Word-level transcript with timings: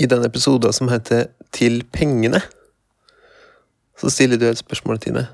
I 0.00 0.08
den 0.08 0.24
episoden 0.24 0.72
som 0.72 0.88
heter 0.88 1.28
Til 1.52 1.82
pengene, 1.92 2.40
så 3.98 4.08
stiller 4.08 4.38
du 4.38 4.46
et 4.48 4.58
spørsmål, 4.58 4.98
Tine. 4.98 5.26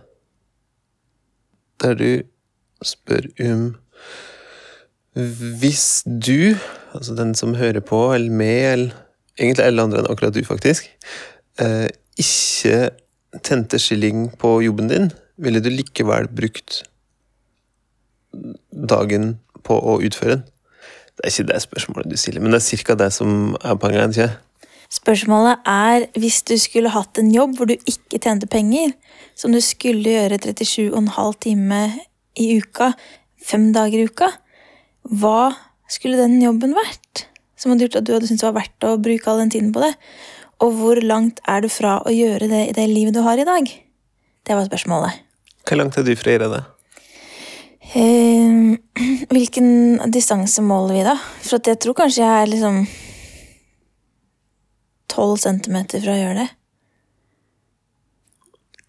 Der 1.83 1.95
du 1.95 2.23
spør 2.82 3.29
om 3.40 3.76
Hvis 5.60 6.02
du, 6.04 6.56
altså 6.94 7.14
den 7.14 7.34
som 7.34 7.54
hører 7.54 7.80
på, 7.80 8.14
eller 8.14 8.30
med, 8.30 8.72
eller 8.72 8.90
egentlig 9.38 9.64
alle 9.64 9.82
andre 9.82 10.02
enn 10.02 10.10
akkurat 10.10 10.34
du, 10.34 10.42
faktisk, 10.44 10.90
eh, 11.60 11.88
ikke 12.19 12.90
tente 13.44 13.78
skilling 13.78 14.28
på 14.38 14.60
jobben 14.60 14.88
din, 14.88 15.10
ville 15.37 15.60
du 15.60 15.71
likevel 15.72 16.28
brukt 16.28 16.83
dagen 18.88 19.38
på 19.64 19.78
å 19.78 19.98
utføre 20.05 20.37
den? 20.37 20.45
Det 21.16 21.24
er 21.24 21.33
ikke 21.33 21.52
det 21.52 21.62
spørsmålet 21.62 22.12
du 22.12 22.16
stiller, 22.20 22.45
men 22.45 22.52
det 22.52 22.60
er 22.60 22.84
ca. 22.84 22.95
det 22.95 23.12
som 23.12 23.56
er 23.64 23.74
poenget. 23.80 24.19
ikke? 24.19 24.45
Spørsmålet 24.92 25.66
er 25.66 26.06
hvis 26.20 26.42
du 26.46 26.54
skulle 26.60 26.92
hatt 26.94 27.18
en 27.18 27.30
jobb 27.34 27.56
hvor 27.58 27.70
du 27.70 27.74
ikke 27.77 28.20
tjente 28.22 28.48
penger, 28.50 28.92
som 29.34 29.54
du 29.54 29.60
skulle 29.64 30.14
gjøre 30.14 30.38
37,5 30.38 31.38
timer 31.42 31.96
i 32.38 32.52
uka, 32.60 32.92
fem 33.42 33.72
dager 33.74 34.04
i 34.04 34.06
uka, 34.06 34.30
hva 35.06 35.54
skulle 35.91 36.18
den 36.20 36.38
jobben 36.42 36.74
vært? 36.77 37.27
Som 37.56 37.72
hadde 37.72 37.86
gjort 37.86 38.00
at 38.00 38.06
du 38.06 38.14
hadde 38.14 38.28
syntes 38.28 38.44
det 38.44 38.50
var 38.50 38.60
verdt 38.60 38.86
å 38.86 38.96
bruke 39.00 39.30
all 39.30 39.42
den 39.42 39.52
tiden 39.54 39.72
på 39.74 39.82
det? 39.82 39.92
Og 40.62 40.72
hvor 40.78 41.00
langt 41.02 41.41
er 41.48 41.64
du 41.64 41.68
fra 41.72 41.98
å 42.06 42.12
gjøre 42.12 42.48
det 42.50 42.62
i 42.70 42.77
det 42.77 42.86
livet 42.91 43.16
du 43.16 43.22
har 43.27 43.41
i 43.41 43.46
dag? 43.48 43.68
Det 44.46 44.56
var 44.56 44.68
spørsmålet. 44.68 45.22
Hvor 45.66 45.80
langt 45.80 45.98
er 45.98 46.06
du 46.06 46.14
fra 46.16 46.30
å 46.30 46.36
gjøre 46.36 46.50
det? 46.52 46.62
Eh, 47.96 48.77
hvilken 49.34 49.68
distanse 50.12 50.62
måler 50.64 50.98
vi, 50.98 51.05
da? 51.06 51.16
For 51.42 51.58
at 51.58 51.72
jeg 51.72 51.82
tror 51.82 51.98
kanskje 51.98 52.24
jeg 52.24 52.44
er 52.44 52.52
liksom 52.52 52.80
tolv 55.12 55.38
centimeter 55.42 56.02
fra 56.02 56.15
å 56.15 56.20
gjøre 56.20 56.45
det. 56.45 56.48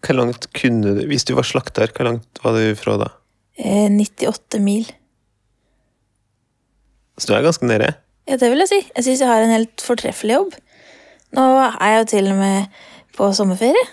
Hvor 0.04 0.14
langt 0.14 0.46
kunne 0.54 0.94
du 0.94 1.00
Hvis 1.10 1.26
du 1.26 1.34
var 1.34 1.46
slakter, 1.46 1.90
hvor 1.94 2.06
langt 2.06 2.42
var 2.44 2.54
du 2.54 2.74
fra 2.78 2.96
da? 3.00 3.08
Eh, 3.58 3.88
98 3.90 4.60
mil. 4.62 4.86
Så 7.18 7.26
du 7.26 7.34
er 7.34 7.42
ganske 7.42 7.66
nede? 7.66 7.92
Ja, 8.28 8.36
det 8.38 8.50
vil 8.52 8.62
jeg 8.62 8.70
si. 8.70 8.80
Jeg 8.94 9.04
syns 9.06 9.22
jeg 9.24 9.30
har 9.30 9.42
en 9.42 9.54
helt 9.54 9.82
fortreffelig 9.82 10.36
jobb. 10.36 10.54
Nå 11.34 11.44
er 11.58 11.92
jeg 11.92 11.98
jo 11.98 12.08
til 12.12 12.30
og 12.32 12.38
med 12.38 12.82
på 13.16 13.30
sommerferie. 13.34 13.86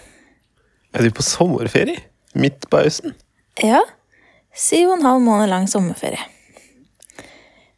Er 0.93 1.03
du 1.03 1.11
på 1.15 1.25
sommerferie? 1.25 1.97
Midt 2.37 2.67
på 2.69 2.83
høsten? 2.83 3.15
Ja. 3.63 3.81
Syv 4.55 4.91
og 4.91 4.97
en 4.99 5.07
halv 5.07 5.23
måned 5.25 5.49
lang 5.51 5.65
sommerferie. 5.71 6.21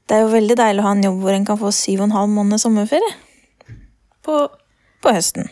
Det 0.08 0.16
er 0.16 0.24
jo 0.24 0.34
veldig 0.34 0.56
deilig 0.60 0.84
å 0.84 0.88
ha 0.88 0.92
en 0.96 1.04
jobb 1.04 1.24
hvor 1.24 1.36
en 1.36 1.48
kan 1.48 1.60
få 1.60 1.72
syv 1.76 2.02
og 2.02 2.10
en 2.10 2.18
halv 2.18 2.34
måned 2.36 2.62
sommerferie. 2.62 3.16
På, 4.28 4.42
på 5.04 5.14
høsten. 5.16 5.48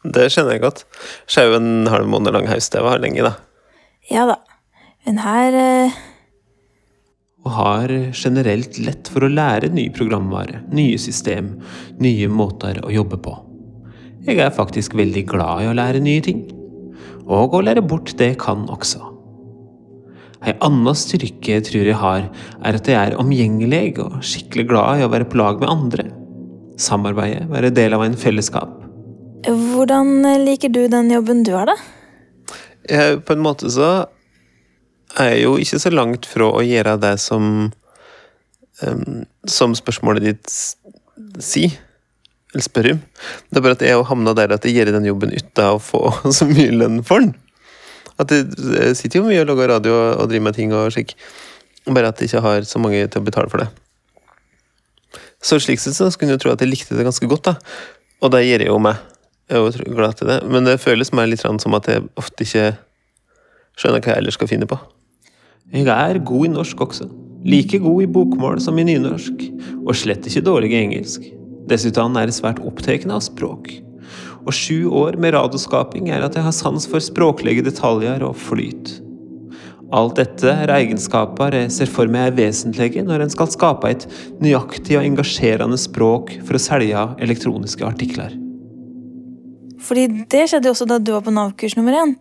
Det 0.00 0.30
skjønner 0.32 0.56
jeg 0.56 0.64
godt. 0.64 0.86
Sjau 1.28 1.50
en 1.58 1.90
halv 1.92 2.08
måned 2.08 2.32
lang 2.32 2.48
høst, 2.48 2.72
det 2.72 2.80
var 2.84 3.02
lenge, 3.02 3.20
da. 3.26 3.34
Ja 4.08 4.24
da. 4.30 4.38
Men 5.04 5.20
her 5.20 5.56
eh, 5.56 5.98
og 7.40 7.52
har 7.56 7.92
generelt 8.12 8.78
lett 8.84 9.08
for 9.08 9.24
å 9.24 9.32
lære 9.32 9.70
ny 9.72 9.86
programvare, 9.96 10.60
nye 10.76 10.98
system, 11.00 11.54
nye 12.02 12.28
måter 12.28 12.82
å 12.84 12.92
jobbe 12.92 13.20
på. 13.24 13.36
Jeg 14.26 14.42
er 14.44 14.52
faktisk 14.52 14.96
veldig 14.98 15.24
glad 15.30 15.64
i 15.64 15.70
å 15.70 15.76
lære 15.76 16.02
nye 16.04 16.24
ting, 16.24 16.42
og 17.24 17.56
å 17.56 17.62
lære 17.64 17.84
bort 17.86 18.12
det 18.20 18.34
jeg 18.34 18.40
kan 18.42 18.66
også. 18.68 19.00
Ei 20.40 20.54
anna 20.64 20.92
styrke 20.96 21.56
jeg 21.56 21.66
tror 21.68 21.88
jeg 21.88 22.00
har, 22.00 22.28
er 22.64 22.76
at 22.76 22.88
jeg 22.88 22.96
er 22.96 23.18
omgjengelig 23.20 23.98
og 24.04 24.20
skikkelig 24.24 24.68
glad 24.70 25.00
i 25.00 25.04
å 25.04 25.12
være 25.12 25.28
på 25.28 25.40
lag 25.40 25.60
med 25.60 25.72
andre. 25.72 26.06
Samarbeide, 26.80 27.44
være 27.50 27.72
del 27.76 27.94
av 27.96 28.04
en 28.04 28.16
fellesskap. 28.18 28.72
Hvordan 29.46 30.22
liker 30.44 30.72
du 30.72 30.86
den 30.92 31.10
jobben 31.12 31.44
du 31.46 31.52
har, 31.56 31.70
da? 31.70 31.76
Jeg, 32.88 33.20
på 33.26 33.36
en 33.36 33.44
måte 33.44 33.70
så 33.72 33.90
er 35.18 35.34
jeg 35.34 35.44
jo 35.44 35.54
ikke 35.60 35.80
så 35.82 35.92
langt 35.92 36.26
fra 36.28 36.48
å 36.48 36.62
gjøre 36.64 36.96
det 37.02 37.12
som 37.20 37.44
um, 37.68 39.22
Som 39.48 39.74
spørsmålet 39.76 40.24
ditt 40.24 40.54
sier, 41.44 41.76
eller 42.54 42.64
spør 42.64 42.90
om. 42.94 43.02
Det 43.50 43.60
er 43.60 43.64
bare 43.64 43.76
at 43.76 43.84
jeg 43.84 43.96
har 43.96 44.08
havna 44.08 44.34
der 44.36 44.54
at 44.56 44.64
jeg 44.66 44.78
gjør 44.78 44.94
den 44.96 45.06
jobben 45.06 45.34
uten 45.34 45.66
å 45.66 45.78
få 45.82 46.08
så 46.36 46.48
mye 46.48 46.72
lønn 46.74 47.04
for 47.06 47.22
den. 47.22 47.34
At 48.20 48.32
jeg, 48.34 48.48
jeg 48.76 48.96
sitter 48.98 49.20
jo 49.20 49.28
mye 49.28 49.42
og 49.44 49.48
lager 49.52 49.72
radio 49.76 49.94
og, 49.94 50.08
og 50.24 50.32
driver 50.32 50.48
med 50.48 50.58
ting 50.58 50.74
og 50.76 50.90
slik, 50.92 51.14
bare 51.88 52.10
at 52.10 52.20
jeg 52.20 52.30
ikke 52.30 52.44
har 52.44 52.66
så 52.68 52.82
mange 52.82 53.04
til 53.06 53.22
å 53.22 53.26
betale 53.28 53.52
for 53.52 53.62
det. 53.62 53.70
Så 55.40 55.60
slik 55.62 55.80
sett 55.80 55.96
så 55.96 56.10
skulle 56.12 56.34
jeg 56.34 56.42
tro 56.42 56.52
at 56.52 56.60
jeg 56.60 56.70
likte 56.70 56.96
det 56.96 57.06
ganske 57.06 57.26
godt, 57.30 57.48
da. 57.48 57.56
Og 58.20 58.32
det 58.34 58.44
gjør 58.44 58.66
jeg 58.66 58.72
jo 58.72 58.78
meg. 58.82 59.00
Jeg 59.50 59.58
er 59.58 59.82
jo 59.88 59.96
glad 59.96 60.18
til 60.20 60.28
det. 60.30 60.38
Men 60.46 60.68
det 60.68 60.80
føles 60.82 61.12
meg 61.16 61.32
litt 61.32 61.42
som 61.42 61.76
at 61.78 61.88
jeg 61.88 62.04
ofte 62.20 62.44
ikke 62.44 62.66
skjønner 63.80 64.04
hva 64.04 64.12
jeg 64.12 64.22
ellers 64.22 64.36
skal 64.38 64.50
finne 64.50 64.68
på. 64.68 64.78
Jeg 65.72 65.86
er 65.88 66.20
god 66.26 66.46
i 66.46 66.52
norsk 66.52 66.80
også. 66.84 67.08
Like 67.46 67.80
god 67.80 68.02
i 68.04 68.08
bokmål 68.10 68.60
som 68.60 68.78
i 68.78 68.84
nynorsk, 68.84 69.46
og 69.86 69.94
slett 69.96 70.26
ikke 70.28 70.44
dårlig 70.44 70.74
i 70.74 70.82
engelsk. 70.82 71.24
Dessuten 71.70 72.18
er 72.18 72.28
jeg 72.28 72.36
svært 72.36 72.60
opptatt 72.66 73.06
av 73.08 73.22
språk. 73.24 73.70
Og 74.44 74.52
sju 74.56 74.90
år 74.92 75.16
med 75.20 75.34
radioskaping 75.36 76.10
er 76.12 76.24
at 76.26 76.36
jeg 76.36 76.44
har 76.44 76.56
sans 76.56 76.86
for 76.90 77.00
språklige 77.04 77.64
detaljer 77.64 78.24
og 78.26 78.36
flyt. 78.36 78.98
Alt 79.90 80.20
dette 80.20 80.52
er 80.64 80.70
egenskaper 80.70 81.56
jeg 81.56 81.70
ser 81.74 81.90
for 81.90 82.10
meg 82.10 82.28
er 82.28 82.36
vesentlige 82.36 83.02
når 83.02 83.24
en 83.24 83.32
skal 83.32 83.50
skape 83.50 83.90
et 83.90 84.06
nøyaktig 84.38 84.94
og 85.00 85.06
engasjerende 85.08 85.78
språk 85.80 86.36
for 86.46 86.54
å 86.54 86.62
selge 86.62 87.06
elektroniske 87.26 87.86
artikler. 87.86 88.36
Fordi 89.82 90.06
det 90.30 90.44
skjedde 90.46 90.70
jo 90.70 90.76
også 90.76 90.86
da 90.86 91.00
du 91.02 91.10
var 91.16 91.24
på 91.26 91.34
Nav-kurs 91.34 91.74
nummer 91.78 91.96
én. 91.98 92.14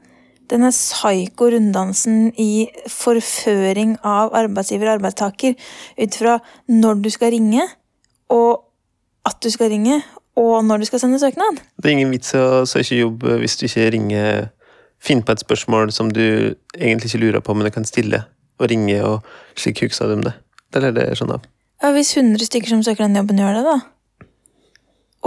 Denne 0.50 0.72
psyko-runddansen 0.74 2.32
i 2.42 2.66
forføring 2.90 4.00
av 4.02 4.34
arbeidsgiver 4.34 4.90
og 4.90 4.98
arbeidstaker 4.98 5.54
ut 6.00 6.18
fra 6.18 6.40
når 6.72 7.04
du 7.04 7.10
skal 7.14 7.36
ringe, 7.36 7.68
og 8.34 8.64
at 9.30 9.38
du 9.46 9.52
skal 9.54 9.70
ringe, 9.70 10.00
og 10.40 10.64
når 10.66 10.82
du 10.82 10.90
skal 10.90 11.04
sende 11.04 11.20
søknad. 11.22 11.60
Det 11.78 11.92
er 11.92 12.00
ingen 12.00 12.16
vits 12.16 12.34
i 12.34 12.42
å 12.42 12.64
søke 12.70 12.98
jobb 12.98 13.28
hvis 13.44 13.60
du 13.60 13.68
ikke 13.68 13.92
ringer 13.94 14.48
Finner 15.00 15.24
på 15.26 15.36
et 15.36 15.44
spørsmål 15.44 15.94
som 15.96 16.12
du 16.12 16.56
egentlig 16.76 17.12
ikke 17.12 17.24
lurer 17.24 17.44
på, 17.44 17.56
men 17.56 17.68
du 17.68 17.72
kan 17.72 17.88
stille, 17.88 18.26
og 18.60 18.70
ringe, 18.72 18.98
og 19.06 19.24
slik 19.60 19.86
husker 19.86 20.12
dem 20.12 20.26
det. 20.26 20.36
Det 20.74 20.84
er 20.84 20.96
det 20.96 21.08
jeg 21.08 21.22
skjønner 21.22 21.40
av. 21.40 21.48
Ja, 21.80 21.94
Hvis 21.96 22.12
100 22.18 22.46
stykker 22.50 22.74
som 22.74 22.84
søker 22.84 23.08
den 23.08 23.16
jobben, 23.16 23.40
gjør 23.40 23.60
det, 23.60 23.64
da. 23.64 24.28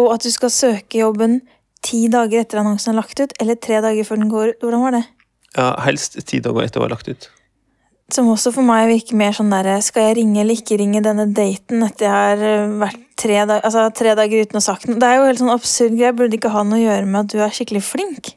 Og 0.02 0.12
at 0.14 0.24
du 0.24 0.30
skal 0.32 0.52
søke 0.52 1.00
jobben 1.00 1.40
ti 1.84 2.06
dager 2.12 2.44
etter 2.44 2.60
annonsen 2.60 2.92
er 2.92 3.00
lagt 3.00 3.20
ut, 3.20 3.32
eller 3.40 3.58
tre 3.60 3.80
dager 3.84 4.06
før 4.06 4.20
den 4.20 4.32
går 4.32 4.52
ut. 4.52 4.64
Hvordan 4.64 4.84
var 4.84 4.96
det? 4.98 5.04
Ja, 5.56 5.70
helst 5.84 6.20
ti 6.28 6.40
dager 6.44 6.64
etter 6.64 6.80
å 6.80 6.86
ha 6.86 6.92
lagt 6.92 7.08
ut. 7.08 7.28
Som 8.12 8.28
også 8.28 8.52
for 8.52 8.66
meg 8.66 8.90
virker 8.90 9.16
mer 9.16 9.32
sånn 9.32 9.48
derre 9.48 9.78
Skal 9.80 10.10
jeg 10.10 10.16
ringe 10.18 10.42
eller 10.42 10.58
ikke 10.58 10.76
ringe 10.76 11.00
denne 11.00 11.24
daten 11.32 11.84
etter 11.86 12.04
jeg 12.04 12.12
har 12.12 12.42
eh, 12.44 12.74
vært 12.82 13.04
tre, 13.16 13.38
dag 13.48 13.62
altså, 13.64 13.86
tre 13.96 14.12
dager 14.18 14.42
uten 14.42 14.58
å 14.58 14.60
ha 14.60 14.64
sagt 14.66 14.88
noe? 14.88 14.98
Det 15.00 15.08
er 15.08 15.16
jo 15.16 15.28
helt 15.30 15.40
sånn 15.40 15.54
absurd 15.54 15.96
greie. 15.96 16.12
Burde 16.18 16.36
ikke 16.36 16.52
ha 16.52 16.64
noe 16.66 16.80
å 16.80 16.82
gjøre 16.82 17.08
med 17.08 17.20
at 17.22 17.32
du 17.32 17.40
er 17.40 17.54
skikkelig 17.56 17.84
flink? 17.86 18.34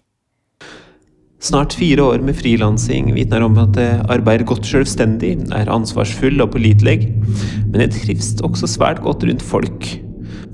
Snart 1.45 1.75
fire 1.78 2.01
år 2.01 2.23
med 2.25 2.38
frilansing 2.39 3.11
vitner 3.13 3.44
om 3.45 3.57
at 3.61 3.78
jeg 3.78 4.00
arbeider 4.09 4.47
godt 4.50 4.66
selvstendig, 4.66 5.35
er 5.53 5.69
ansvarsfull 5.69 6.41
og 6.41 6.56
pålitelig, 6.56 7.11
men 7.69 7.83
jeg 7.83 7.91
trives 7.94 8.31
også 8.41 8.69
svært 8.72 9.03
godt 9.06 9.28
rundt 9.28 9.45
folk. 9.45 9.85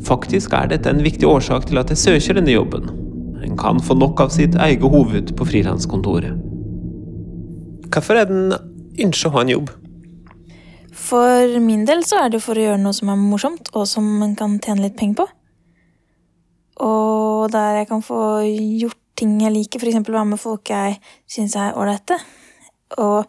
Faktisk 0.03 0.51
er 0.57 0.67
dette 0.73 0.91
en 0.91 1.03
viktig 1.05 1.29
årsak 1.29 1.69
til 1.69 1.79
at 1.79 1.93
jeg 1.93 2.01
søker 2.01 2.41
denne 2.41 2.57
jobben. 2.57 2.89
En 3.45 3.55
kan 3.57 3.79
få 3.79 3.95
nok 3.95 4.19
av 4.25 4.33
sitt 4.35 4.57
eget 4.59 4.83
hoved 4.83 5.31
på 5.37 5.47
frilanskontoret. 5.47 6.35
Hvorfor 7.91 8.19
er 8.19 8.27
den 8.27 8.51
ønsker 8.99 9.31
å 9.31 9.35
ha 9.37 9.45
en 9.45 9.53
jobb? 9.55 9.71
For 10.91 11.59
min 11.63 11.85
del 11.87 12.03
så 12.07 12.25
er 12.25 12.33
det 12.33 12.43
for 12.43 12.59
å 12.59 12.65
gjøre 12.67 12.81
noe 12.83 12.97
som 12.97 13.13
er 13.13 13.19
morsomt, 13.19 13.71
og 13.71 13.87
som 13.87 14.11
man 14.19 14.35
kan 14.35 14.59
tjene 14.59 14.89
litt 14.89 14.99
penger 14.99 15.23
på. 15.23 15.27
Og 16.83 17.47
der 17.53 17.79
jeg 17.79 17.87
kan 17.93 18.03
få 18.03 18.41
gjort 18.43 19.00
ting 19.21 19.37
jeg 19.41 19.53
liker, 19.53 19.81
f.eks. 19.81 20.01
være 20.09 20.27
med 20.33 20.41
folk 20.41 20.73
jeg 20.73 20.97
syns 21.29 21.55
er 21.59 21.77
ålreite. 21.77 22.17
Og 23.01 23.21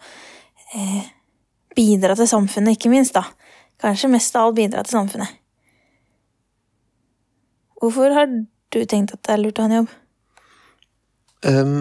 eh, 0.74 1.10
bidra 1.76 2.16
til 2.18 2.30
samfunnet, 2.30 2.76
ikke 2.76 2.92
minst, 2.92 3.14
da. 3.16 3.26
Kanskje 3.82 4.10
mest 4.12 4.36
av 4.38 4.48
alt 4.48 4.58
bidra 4.58 4.84
til 4.86 4.98
samfunnet. 4.98 5.38
Hvorfor 7.82 8.14
har 8.14 8.30
du 8.30 8.84
tenkt 8.86 9.14
at 9.14 9.24
det 9.26 9.34
er 9.34 9.42
lurt 9.42 9.58
å 9.58 9.66
ha 9.66 9.70
en 9.70 9.76
jobb? 9.80 9.92
Um, 11.42 11.78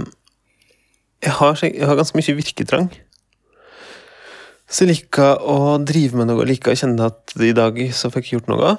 jeg, 1.21 1.33
har, 1.37 1.59
jeg 1.61 1.85
har 1.85 1.99
ganske 1.99 2.17
mye 2.17 2.37
virketrang. 2.39 2.89
Så 4.71 4.85
jeg 4.85 4.95
liker 4.95 5.43
å 5.45 5.77
drive 5.83 6.17
med 6.17 6.31
noe, 6.31 6.47
liker 6.47 6.73
å 6.73 6.79
kjenne 6.79 7.11
at 7.11 7.35
i 7.43 7.51
dag 7.53 7.77
så 7.93 8.09
fikk 8.09 8.29
jeg 8.29 8.39
gjort 8.39 8.49
noe. 8.49 8.73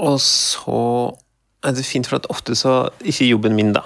Og 0.00 0.16
så 0.24 0.80
er 1.62 1.82
fint, 1.84 2.08
for 2.08 2.20
at 2.20 2.28
ofte 2.32 2.56
så 2.56 2.90
Ikke 3.00 3.24
i 3.26 3.32
jobben 3.32 3.56
min, 3.56 3.72
da, 3.76 3.84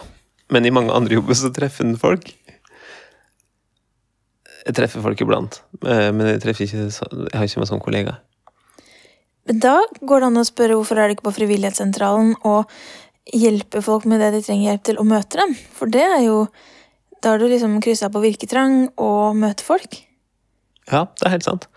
men 0.50 0.67
i 0.67 0.73
mange 0.75 0.93
andre 0.94 1.19
jobber 1.19 1.35
så 1.38 1.53
treffer 1.55 1.87
en 1.87 1.99
folk. 1.99 2.29
Jeg 4.65 4.76
treffer 4.79 5.03
folk 5.05 5.21
iblant, 5.21 5.59
eh, 5.85 6.11
men 6.15 6.26
jeg, 6.31 6.41
treffer 6.44 6.65
ikke, 6.65 6.87
jeg 6.88 7.37
har 7.37 7.49
ikke 7.49 7.61
meg 7.61 7.69
som 7.69 7.82
kollega. 7.85 8.19
Men 9.44 9.59
da 9.61 9.75
går 10.00 10.23
det 10.23 10.29
an 10.31 10.41
å 10.41 10.47
spørre 10.49 10.79
hvorfor 10.79 11.00
er 11.00 11.11
du 11.11 11.17
ikke 11.17 11.26
på 11.29 11.35
frivillighetssentralen 11.37 12.32
og 12.49 12.71
hjelper 13.29 13.85
folk 13.85 14.06
med 14.09 14.23
det 14.23 14.31
de 14.37 14.41
trenger 14.44 14.70
hjelp 14.70 14.87
til, 14.88 15.00
og 15.00 15.11
møter 15.11 15.43
dem? 15.43 15.53
For 15.77 15.91
det 15.91 16.06
er 16.06 16.23
jo 16.29 16.47
Da 17.25 17.31
har 17.32 17.38
du 17.41 17.47
liksom 17.49 17.79
kryssa 17.81 18.11
på 18.12 18.20
virketrang 18.20 18.91
og 19.00 19.37
møter 19.41 19.65
folk. 19.65 19.97
Ja, 20.93 21.06
det 21.17 21.25
er 21.25 21.32
helt 21.32 21.47
sant. 21.47 21.69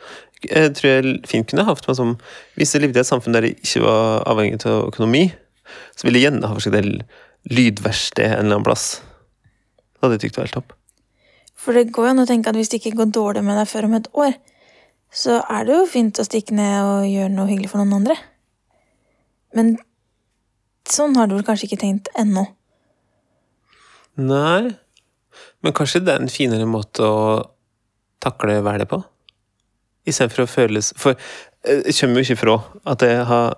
Jeg 0.44 0.74
tror 0.76 0.90
jeg 0.90 1.14
fint 1.24 1.48
kunne 1.48 1.64
hatt 1.64 1.88
meg 1.88 1.96
som 1.96 2.18
Hvis 2.60 2.74
jeg 2.76 2.84
levde 2.84 3.00
i 3.00 3.04
et 3.06 3.08
samfunn 3.08 3.34
der 3.34 3.48
jeg 3.48 3.56
ikke 3.56 3.86
var 3.86 4.26
avhengig 4.28 4.60
av 4.68 4.90
økonomi, 4.90 5.30
så 5.96 6.08
ville 6.08 6.22
jeg 6.22 6.30
gjerne 6.30 6.50
ha 6.50 6.58
forsøkt 6.58 6.80
et 6.80 7.54
lydverksted 7.54 8.25
en 8.25 8.34
eller 8.40 8.58
annen 8.58 8.68
plass. 8.68 8.88
Det 9.98 10.06
hadde 10.06 10.18
jeg 10.18 10.28
tykt 10.28 10.40
var 10.40 10.48
helt 10.48 10.58
topp. 10.60 10.75
For 11.58 11.75
det 11.75 11.90
går 11.96 12.10
jo 12.10 12.14
an 12.14 12.24
å 12.24 12.28
tenke 12.30 12.52
at 12.52 12.58
hvis 12.60 12.69
det 12.72 12.81
ikke 12.81 13.00
går 13.00 13.12
dårlig 13.16 13.44
med 13.48 13.58
deg 13.60 13.69
før 13.69 13.88
om 13.88 13.98
et 13.98 14.10
år, 14.14 14.38
så 15.14 15.40
er 15.50 15.68
det 15.68 15.75
jo 15.75 15.90
fint 15.90 16.19
å 16.19 16.25
stikke 16.28 16.56
ned 16.56 16.75
og 16.86 17.08
gjøre 17.10 17.34
noe 17.34 17.50
hyggelig 17.50 17.72
for 17.72 17.81
noen 17.81 17.98
andre. 18.02 18.18
Men 19.58 19.75
sånn 20.88 21.16
har 21.18 21.28
du 21.28 21.38
vel 21.38 21.46
kanskje 21.48 21.69
ikke 21.69 21.81
tenkt 21.81 22.12
ennå. 22.19 22.46
Nei, 24.18 24.74
men 25.62 25.75
kanskje 25.78 26.02
det 26.06 26.14
er 26.14 26.24
en 26.24 26.31
finere 26.31 26.68
måte 26.69 27.06
å 27.06 27.22
takle 28.24 28.60
hverdag 28.66 28.90
på? 28.92 29.02
Istedenfor 30.08 30.46
å 30.46 30.50
føles 30.50 30.94
For 30.96 31.18
eh, 31.18 31.81
jeg 31.90 31.98
kommer 32.00 32.22
jo 32.22 32.28
ikke 32.28 32.40
fra 32.40 32.54
at 32.94 33.04
jeg 33.06 33.25
har 33.28 33.58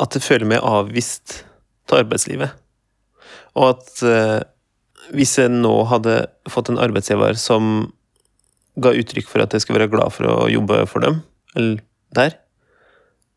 At 0.00 0.16
jeg 0.16 0.24
føler 0.24 0.48
meg 0.48 0.64
avvist 0.64 1.42
til 1.88 2.00
arbeidslivet. 2.00 2.56
Og 3.58 3.72
at 3.74 4.02
eh, 4.06 4.40
hvis 5.14 5.36
jeg 5.40 5.52
nå 5.52 5.72
hadde 5.90 6.22
fått 6.50 6.70
en 6.70 6.80
arbeidsgiver 6.80 7.38
som 7.40 7.90
ga 8.80 8.92
uttrykk 8.96 9.28
for 9.28 9.42
at 9.42 9.54
jeg 9.54 9.64
skulle 9.64 9.82
være 9.82 9.92
glad 9.92 10.14
for 10.14 10.28
å 10.30 10.36
jobbe 10.50 10.84
for 10.88 11.04
dem, 11.04 11.20
eller 11.56 11.82
der, 12.16 12.36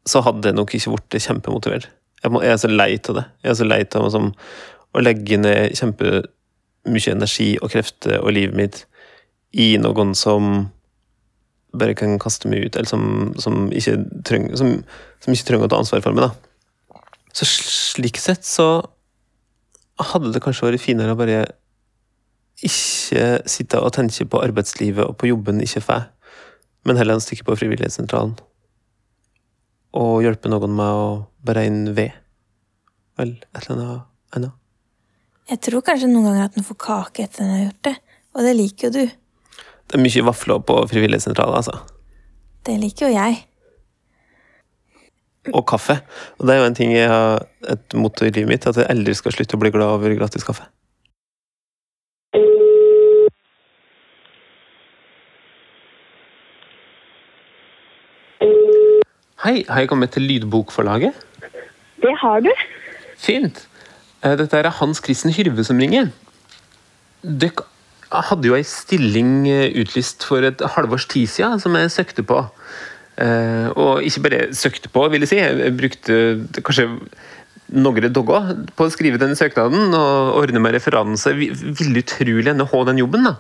så 0.08 0.22
hadde 0.26 0.50
jeg 0.50 0.58
nok 0.58 0.74
ikke 0.76 0.94
blitt 0.94 1.26
kjempemotivert. 1.26 1.90
Jeg, 2.24 2.32
må, 2.32 2.44
jeg 2.44 2.56
er 2.56 2.62
så 2.62 2.70
lei 2.72 2.92
av 3.00 3.18
det. 3.18 3.26
Jeg 3.44 3.52
er 3.52 3.60
så 3.60 3.68
lei 3.68 3.82
av 3.84 4.18
å 4.94 5.02
legge 5.02 5.40
ned 5.40 5.76
kjempemye 5.80 7.16
energi 7.16 7.50
og 7.60 7.74
krefter 7.74 8.20
og 8.22 8.34
livet 8.36 8.58
mitt 8.58 8.82
i 9.54 9.74
noen 9.82 10.14
som 10.18 10.68
bare 11.74 11.96
kan 11.98 12.20
kaste 12.22 12.50
meg 12.50 12.68
ut, 12.68 12.76
eller 12.78 12.90
som, 12.90 13.34
som, 13.42 13.68
ikke, 13.74 13.98
trenger, 14.28 14.58
som, 14.60 14.76
som 15.24 15.34
ikke 15.34 15.48
trenger 15.48 15.68
å 15.68 15.72
ta 15.74 15.80
ansvar 15.82 16.04
for 16.06 16.16
meg. 16.16 16.30
da. 16.30 16.53
Så 17.34 17.48
slik 17.50 18.20
sett 18.22 18.46
så 18.46 18.68
hadde 20.14 20.32
det 20.34 20.42
kanskje 20.44 20.70
vært 20.70 20.84
finere 20.84 21.14
å 21.14 21.20
bare 21.20 21.44
ikke 22.64 23.44
sitte 23.50 23.82
og 23.82 23.94
tenke 23.96 24.26
på 24.30 24.42
arbeidslivet 24.42 25.06
og 25.06 25.18
på 25.20 25.30
jobben 25.32 25.62
ikke 25.64 25.82
får, 25.84 26.08
men 26.88 27.00
heller 27.00 27.22
stikke 27.24 27.48
på 27.48 27.58
frivillighetssentralen. 27.60 28.36
Og 29.98 30.24
hjelpe 30.26 30.50
noen 30.50 30.74
med 30.78 31.00
å 31.00 31.08
beregne 31.46 31.94
ved. 31.98 32.14
Vel, 33.20 33.36
et 33.54 33.66
eller 33.66 33.76
annet 33.76 34.38
annet. 34.38 34.60
Jeg 35.52 35.60
tror 35.68 35.84
kanskje 35.86 36.10
noen 36.10 36.30
ganger 36.30 36.48
at 36.48 36.56
den 36.56 36.66
får 36.66 36.80
kake 36.82 37.26
etter 37.26 37.44
den 37.44 37.52
har 37.54 37.66
gjort 37.66 37.90
det, 37.90 37.96
og 38.34 38.48
det 38.48 38.54
liker 38.58 38.88
jo 38.88 38.94
du. 38.96 39.18
Det 39.84 40.00
er 40.00 40.02
mye 40.02 40.26
vafler 40.30 40.62
på 40.66 40.78
frivillighetssentralen, 40.90 41.60
altså. 41.60 41.76
Det 42.64 42.78
liker 42.80 43.10
jo 43.10 43.18
jeg. 43.18 43.42
Og 45.52 45.66
kaffe. 45.68 45.98
Og 46.40 46.48
det 46.48 46.56
er 46.56 46.62
jo 46.62 46.70
en 46.70 46.78
ting 46.78 46.94
jeg 46.96 47.10
har 47.12 47.44
et 47.74 47.98
motto 48.00 48.24
i 48.24 48.32
livet 48.32 48.48
mitt, 48.48 48.68
at 48.70 48.80
jeg 48.80 48.88
aldri 48.88 49.16
skal 49.18 49.36
slutte 49.36 49.58
å 49.58 49.64
bli 49.64 49.74
glad 49.76 49.98
over 49.98 50.16
gratis 50.16 50.48
kaffe. 50.48 50.70
Hei, 59.44 59.66
har 59.68 59.84
jeg 59.84 59.90
kommet 59.92 60.14
til 60.16 60.24
Lydbokforlaget? 60.24 61.18
Det 62.00 62.14
har 62.22 62.40
du. 62.46 62.48
Fint. 63.20 63.66
Eh, 64.24 64.38
Dette 64.40 64.56
er 64.56 64.70
Hans 64.80 65.04
Kristen 65.04 65.34
Hyrve 65.36 65.66
som 65.68 65.82
ringer. 65.84 66.14
Dere 67.24 67.68
hadde 68.30 68.48
jo 68.48 68.56
ei 68.56 68.64
stilling 68.64 69.50
eh, 69.52 69.76
utlyst 69.82 70.24
for 70.24 70.48
et 70.48 70.64
halvårs 70.78 71.10
tid 71.12 71.28
siden, 71.28 71.60
som 71.60 71.76
jeg 71.76 71.92
søkte 71.92 72.24
på. 72.24 72.40
Eh, 73.18 73.70
Og 73.78 74.02
ikke 74.06 74.24
bare 74.26 74.42
søkte 74.58 74.90
på, 74.90 75.06
vil 75.12 75.22
jeg 75.26 75.30
si. 75.34 75.40
Jeg 75.42 75.78
brukte 75.78 76.18
kanskje 76.66 76.88
noen 77.74 78.14
dager 78.14 78.52
på 78.78 78.86
å 78.86 78.92
skrive 78.94 79.20
den 79.22 79.36
søknaden 79.38 79.94
og 79.98 80.38
ordne 80.42 80.62
meg 80.62 80.76
referanse. 80.76 81.34
Vi 81.38 81.50
ville 81.54 82.04
utrolig 82.04 82.46
gjerne 82.46 82.68
ha 82.70 82.84
den 82.90 83.02
jobben. 83.02 83.24
da. 83.30 83.36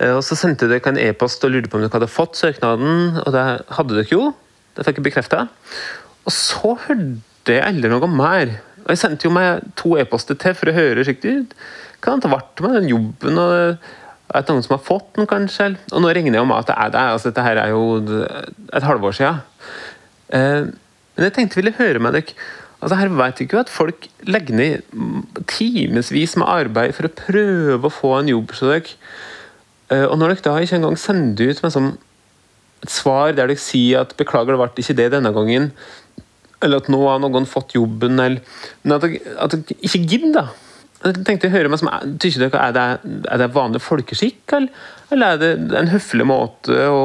Eh, 0.00 0.12
Og 0.16 0.22
så 0.22 0.36
sendte 0.36 0.68
dere 0.68 0.86
en 0.88 0.98
e-post 0.98 1.44
og 1.44 1.52
lurte 1.52 1.68
på 1.68 1.76
om 1.78 1.82
dere 1.84 1.92
hadde 1.92 2.10
fått 2.12 2.36
søknaden, 2.36 3.18
og 3.24 3.32
det 3.32 3.46
hadde 3.76 3.94
dere 3.94 4.12
jo. 4.12 4.34
Det 4.74 4.84
fikk 4.86 5.00
jeg 5.00 5.08
bekrefta. 5.12 5.48
Og 6.24 6.32
så 6.32 6.76
hørte 6.86 7.54
jeg 7.56 7.64
aldri 7.64 7.90
noe 7.90 8.06
mer. 8.06 8.60
Og 8.84 8.92
jeg 8.94 8.98
sendte 8.98 9.26
jo 9.26 9.30
meg 9.34 9.64
to 9.76 9.96
e-poster 9.98 10.38
til 10.38 10.54
for 10.54 10.70
å 10.70 10.76
høre 10.76 11.04
skikkelig. 11.04 11.48
Hva 12.00 12.14
det 12.20 12.30
vært 12.30 12.60
med 12.62 12.76
den 12.78 12.88
jobben? 12.92 13.38
og 13.38 13.78
er 14.34 14.44
det 14.44 14.52
noen 14.52 14.64
som 14.66 14.76
har 14.76 14.84
fått 14.84 15.14
den, 15.16 15.26
kanskje? 15.28 15.70
Og 15.92 16.02
nå 16.04 16.10
regner 16.12 16.36
jeg 16.36 16.42
jo 16.42 16.48
med 16.50 16.58
at 16.60 16.68
det 16.68 16.76
er 16.76 16.90
det. 16.92 17.04
altså 17.14 17.30
Dette 17.30 17.44
her 17.46 17.60
er 17.62 17.68
jo 17.72 17.82
et 18.76 18.84
halvår 18.84 19.16
siden. 19.16 19.40
Eh, 20.36 20.66
men 21.16 21.24
jeg 21.26 21.34
tenkte 21.34 21.58
jeg 21.58 21.64
ville 21.64 21.78
høre 21.78 22.02
med 22.04 22.12
dere. 22.18 22.34
Altså 22.78 22.94
Her 23.00 23.08
vet 23.10 23.40
jeg 23.40 23.48
ikke 23.48 23.62
at 23.64 23.72
folk 23.72 24.06
legger 24.22 24.54
ned 24.54 24.82
timevis 25.50 26.36
med 26.38 26.46
arbeid 26.46 26.92
for 26.94 27.08
å 27.08 27.14
prøve 27.24 27.88
å 27.88 27.94
få 27.94 28.12
en 28.18 28.28
jobb 28.30 28.52
hos 28.52 28.60
dere. 28.60 28.92
Eh, 29.90 30.04
Og 30.04 30.18
når 30.18 30.36
dere 30.36 30.44
da 30.50 30.58
ikke 30.60 30.76
engang 30.76 31.00
sender 31.00 31.50
ut 31.50 31.64
sånn 31.64 31.96
et 32.84 32.92
svar 32.94 33.32
der 33.32 33.48
dere 33.48 33.58
sier 33.58 34.04
at 34.04 34.14
'beklager, 34.16 34.54
det 34.54 34.60
ble 34.60 34.84
ikke 34.84 34.96
det 34.96 35.10
denne 35.10 35.32
gangen', 35.34 35.72
eller 36.62 36.76
at 36.76 36.88
'nå 36.88 37.00
har 37.08 37.18
noen 37.18 37.46
fått 37.46 37.74
jobben', 37.74 38.20
eller 38.20 38.40
Men 38.84 38.92
at 38.92 39.02
dere, 39.02 39.18
at 39.38 39.50
dere 39.50 39.82
ikke 39.82 40.06
gidder, 40.06 40.32
da. 40.32 40.46
Jeg 40.98 41.22
tenkte 41.22 41.46
å 41.46 41.52
høre 41.52 41.70
meg 41.70 41.78
som, 41.78 41.90
Tykker 42.18 42.48
dere 42.48 42.62
er 42.62 42.72
det, 42.74 42.86
er 43.30 43.38
det 43.38 43.46
vanlig 43.54 43.80
folkeskikk, 43.84 44.40
eller, 44.56 44.88
eller 45.14 45.36
er 45.36 45.38
det 45.38 45.78
en 45.78 45.90
høflig 45.92 46.26
måte 46.26 46.74
å 46.90 47.02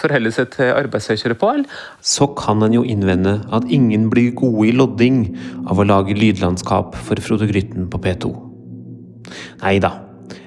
forholde 0.00 0.32
seg 0.32 0.48
til 0.54 0.72
arbeidssøkere 0.72 1.36
på? 1.40 1.50
Eller? 1.58 1.76
Så 2.00 2.30
kan 2.38 2.64
en 2.64 2.76
jo 2.76 2.86
innvende 2.88 3.36
at 3.54 3.68
ingen 3.68 4.08
blir 4.12 4.32
gode 4.38 4.70
i 4.70 4.74
lodding 4.76 5.26
av 5.68 5.80
å 5.82 5.88
lage 5.88 6.16
lydlandskap 6.16 6.96
for 7.04 7.20
Frode 7.24 7.50
Grytten 7.52 7.90
på 7.92 8.00
P2. 8.06 8.32
Nei 9.60 9.76
da, 9.82 9.92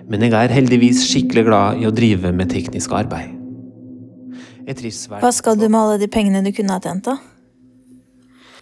men 0.09 0.25
jeg 0.25 0.33
er 0.33 0.57
heldigvis 0.57 1.05
skikkelig 1.05 1.45
glad 1.47 1.81
i 1.81 1.87
å 1.89 1.93
drive 1.93 2.33
med 2.33 2.49
teknisk 2.53 2.97
arbeid. 2.97 3.35
Hva 4.67 5.29
skal 5.31 5.55
du 5.55 5.69
med 5.69 5.79
alle 5.79 5.99
de 6.01 6.09
pengene 6.11 6.41
du 6.43 6.49
kunne 6.51 6.75
ha 6.75 6.83
tjent, 6.83 7.05
da? 7.07 7.19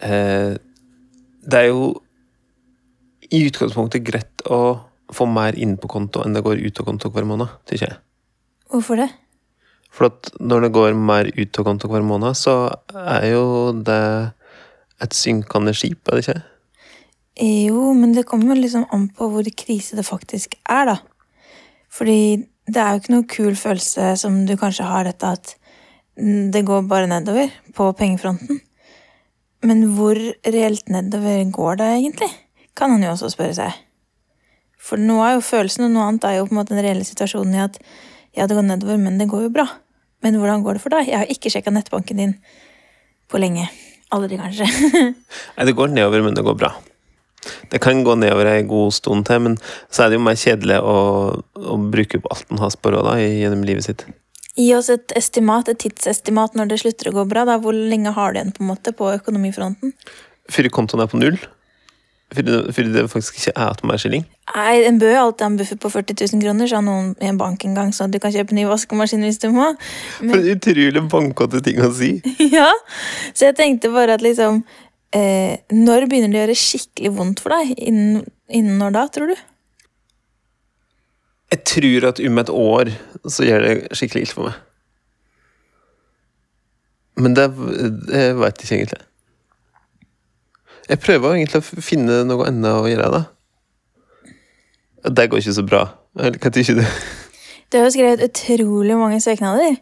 Eh, 0.06 0.52
det 1.46 1.62
er 1.64 1.72
jo 1.72 1.94
i 3.30 3.42
utgangspunktet 3.48 4.04
greit 4.06 4.44
å 4.50 4.78
få 5.14 5.26
mer 5.30 5.56
inn 5.58 5.76
på 5.78 5.90
konto 5.90 6.22
enn 6.24 6.34
det 6.34 6.44
går 6.46 6.62
ut 6.62 6.80
av 6.82 6.88
konto 6.88 7.10
hver 7.14 7.26
måned, 7.28 7.52
tykker 7.68 7.92
jeg. 7.92 7.98
Hvorfor 8.72 9.00
det? 9.02 9.10
For 9.94 10.10
at 10.10 10.32
når 10.42 10.66
det 10.66 10.72
går 10.76 10.98
mer 10.98 11.30
ut 11.32 11.60
av 11.60 11.68
konto 11.68 11.88
hver 11.88 12.04
måned, 12.04 12.36
så 12.36 12.56
er 12.92 13.30
jo 13.30 13.46
det 13.86 14.02
et 15.02 15.16
synkende 15.16 15.74
skip, 15.76 16.02
er 16.08 16.18
det 16.18 16.24
ikke? 16.24 16.40
Jo, 17.46 17.92
men 17.96 18.14
det 18.16 18.26
kommer 18.28 18.54
jo 18.54 18.62
liksom 18.62 18.86
an 18.92 19.10
på 19.12 19.28
hvor 19.32 19.48
krise 19.56 19.96
det 19.96 20.06
faktisk 20.08 20.56
er, 20.64 20.92
da. 20.92 20.96
Fordi 21.92 22.44
det 22.66 22.82
er 22.82 22.94
jo 22.94 23.02
ikke 23.02 23.14
noe 23.14 23.28
kul 23.30 23.58
følelse 23.58 24.14
som 24.20 24.42
du 24.48 24.56
kanskje 24.58 24.88
har 24.88 25.06
dette 25.06 25.32
at 25.36 25.54
det 26.16 26.64
går 26.66 26.88
bare 26.88 27.08
nedover 27.10 27.52
på 27.76 27.90
pengefronten. 27.96 28.60
Men 29.66 29.84
hvor 29.96 30.16
reelt 30.16 30.88
nedover 30.92 31.44
går 31.52 31.80
det 31.80 31.92
egentlig? 31.92 32.32
Kan 32.76 32.92
han 32.94 33.04
jo 33.04 33.14
også 33.14 33.32
spørre 33.32 33.56
seg. 33.56 33.82
For 34.86 35.00
nå 35.00 35.16
er 35.24 35.36
jo 35.36 35.44
følelsen, 35.44 35.86
og 35.86 35.94
noe 35.94 36.10
annet 36.10 36.26
er 36.28 36.38
jo 36.38 36.46
på 36.48 36.54
en 36.54 36.60
måte 36.60 36.74
den 36.74 36.84
reelle 36.84 37.06
situasjonen 37.06 37.56
i 37.56 37.64
at 37.64 37.78
ja, 38.36 38.44
det 38.44 38.56
går 38.56 38.66
nedover, 38.68 38.98
men 39.00 39.16
det 39.18 39.30
går 39.30 39.46
jo 39.46 39.54
bra. 39.54 39.64
Men 40.24 40.36
hvordan 40.40 40.64
går 40.64 40.76
det 40.76 40.82
for 40.84 40.92
deg? 40.92 41.08
Jeg 41.08 41.22
har 41.22 41.32
ikke 41.32 41.52
sjekka 41.52 41.72
nettbanken 41.72 42.20
din 42.20 42.34
på 43.32 43.40
lenge. 43.40 43.64
Aldri, 44.14 44.38
kanskje. 44.38 44.68
Nei, 45.56 45.66
det 45.66 45.74
går 45.76 45.90
nedover, 45.94 46.22
men 46.26 46.36
det 46.36 46.44
går 46.46 46.58
bra. 46.60 46.74
Det 47.70 47.80
kan 47.82 48.02
gå 48.04 48.14
nedover 48.18 48.50
ei 48.50 48.62
god 48.66 48.94
stund 48.94 49.26
til, 49.28 49.42
men 49.42 49.56
så 49.88 50.04
er 50.04 50.12
det 50.12 50.18
jo 50.18 50.26
mer 50.26 50.38
kjedelig 50.38 50.78
å, 50.82 50.96
å 51.56 51.80
bruke 51.94 52.20
opp 52.20 52.30
alt 52.34 52.52
en 52.52 52.62
har 52.62 52.72
spara 52.74 53.16
gjennom 53.22 53.64
livet 53.66 53.88
sitt. 53.88 54.06
Gi 54.56 54.70
oss 54.76 54.88
et 54.92 55.12
estimat, 55.18 55.68
et 55.68 55.80
tidsestimat 55.82 56.54
når 56.56 56.70
det 56.70 56.80
slutter 56.80 57.10
å 57.10 57.16
gå 57.18 57.26
bra. 57.28 57.44
Da. 57.48 57.58
Hvor 57.60 57.76
lenge 57.76 58.14
har 58.16 58.32
du 58.32 58.40
igjen 58.40 58.54
på 58.56 58.64
en 58.64 58.70
måte 58.70 58.94
på 58.96 59.10
økonomifronten? 59.18 59.92
Før 60.52 60.70
kontoen 60.72 61.04
er 61.04 61.10
på 61.12 61.20
null. 61.20 61.36
Fordi 62.34 62.92
det, 62.92 63.04
faktisk 63.10 63.36
ikke 63.38 63.52
er 63.54 63.98
skilling. 64.02 64.24
Nei, 64.50 64.82
En 64.84 64.98
bør 64.98 65.12
jo 65.12 65.18
alltid 65.20 65.44
ha 65.44 65.50
en 65.50 65.58
buffer 65.60 65.78
på 65.78 65.90
40 65.94 66.16
000 66.32 66.42
kroner, 66.42 66.66
sa 66.66 66.80
noen 66.82 67.12
i 67.22 67.28
en 67.30 67.38
bank 67.38 67.64
en 67.64 67.76
gang, 67.76 67.92
så 67.94 68.08
du 68.10 68.18
kan 68.18 68.34
kjøpe 68.34 68.56
ny 68.56 68.64
vaskemaskin 68.66 69.22
hvis 69.22 69.38
du 69.38 69.50
må. 69.54 69.68
For 70.18 70.34
en 70.34 70.50
utrolig 70.56 71.04
bankete 71.12 71.62
ting 71.62 71.78
å 71.86 71.92
si. 71.94 72.16
ja, 72.58 72.72
Så 73.32 73.46
jeg 73.46 73.56
tenkte 73.60 73.92
bare 73.94 74.18
at 74.18 74.24
liksom 74.26 74.64
eh, 75.14 75.62
Når 75.70 76.08
begynner 76.10 76.32
det 76.32 76.40
å 76.40 76.44
gjøre 76.46 76.58
skikkelig 76.58 77.14
vondt 77.14 77.44
for 77.44 77.54
deg? 77.54 77.76
Innen, 77.78 78.26
innen 78.50 78.82
når 78.82 78.98
da, 78.98 79.06
tror 79.14 79.30
du? 79.30 79.36
Jeg 81.54 81.62
tror 81.70 82.08
at 82.10 82.20
om 82.26 82.42
et 82.42 82.50
år 82.50 82.94
så 83.22 83.46
gjør 83.46 83.68
det 83.68 83.74
skikkelig 83.94 84.26
ille 84.26 84.34
for 84.34 84.50
meg. 84.50 84.62
Men 87.22 87.38
det, 87.38 87.46
det 88.10 88.24
veit 88.36 88.58
jeg 88.58 88.66
ikke 88.66 88.80
egentlig. 88.80 89.04
Jeg 90.86 91.02
prøver 91.02 91.34
egentlig 91.34 91.62
å 91.62 91.82
finne 91.82 92.20
noe 92.28 92.46
annet 92.48 92.72
å 92.72 92.86
gjøre, 92.86 93.08
da. 93.14 93.22
Det 95.06 95.28
går 95.30 95.42
ikke 95.42 95.56
så 95.56 95.64
bra. 95.66 95.82
Hva 96.16 96.50
tykker 96.54 96.80
du? 96.80 96.84
Du 97.70 97.78
har 97.78 97.88
jo 97.88 97.94
skrevet 97.96 98.22
utrolig 98.22 98.98
mange 98.98 99.18
søknader. 99.22 99.80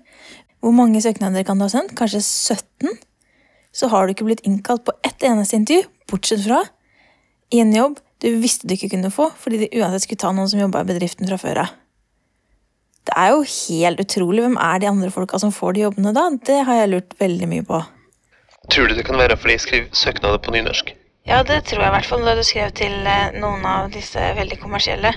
Hvor 0.65 0.73
mange 0.73 1.03
søknader 1.05 1.45
kan 1.45 1.61
du 1.61 1.67
ha 1.67 1.73
sendt? 1.73 1.93
Kanskje 1.99 2.23
17? 2.25 2.97
Så 3.75 3.91
har 3.93 4.07
du 4.07 4.15
ikke 4.15 4.27
blitt 4.29 4.45
innkalt 4.49 4.85
på 4.87 4.95
ett 5.05 5.25
eneste 5.27 5.59
intervju, 5.59 5.85
bortsett 6.09 6.45
fra 6.47 6.63
i 7.53 7.61
en 7.61 7.75
jobb 7.75 8.01
du 8.25 8.31
visste 8.41 8.65
du 8.65 8.73
ikke 8.73 8.89
kunne 8.95 9.13
få, 9.13 9.29
fordi 9.37 9.65
de 9.65 9.81
uansett 9.83 10.07
skulle 10.07 10.23
ta 10.23 10.31
noen 10.33 10.49
som 10.49 10.63
jobba 10.63 10.81
i 10.81 10.89
bedriften 10.95 11.29
fra 11.29 11.37
før 11.41 11.65
av. 11.67 11.73
Det 13.05 13.13
er 13.21 13.35
jo 13.35 13.43
helt 13.45 14.01
utrolig. 14.01 14.41
Hvem 14.41 14.57
er 14.57 14.79
de 14.81 14.89
andre 14.89 15.11
folka 15.13 15.41
som 15.43 15.53
får 15.53 15.75
de 15.77 15.83
jobbene 15.83 16.15
da? 16.17 16.23
Det 16.49 16.63
har 16.65 16.79
jeg 16.79 16.93
lurt 16.95 17.17
veldig 17.21 17.49
mye 17.51 17.67
på. 17.69 17.83
Tror 18.71 18.89
du 18.89 18.95
det 18.95 19.05
kan 19.05 19.19
være 19.19 19.37
fordi 19.37 19.53
jeg 19.53 19.61
skriver 19.61 19.85
søknader 19.93 20.39
på 20.39 20.51
nynorsk? 20.51 20.95
Ja, 21.27 21.43
det 21.43 21.65
tror 21.65 21.81
jeg 21.81 21.89
i 21.89 21.97
hvert 21.97 22.07
fall 22.07 22.25
da 22.27 22.35
du 22.37 22.43
skrev 22.45 22.71
til 22.77 22.93
eh, 23.09 23.33
noen 23.41 23.65
av 23.65 23.93
disse 23.93 24.21
veldig 24.37 24.59
kommersielle. 24.61 25.13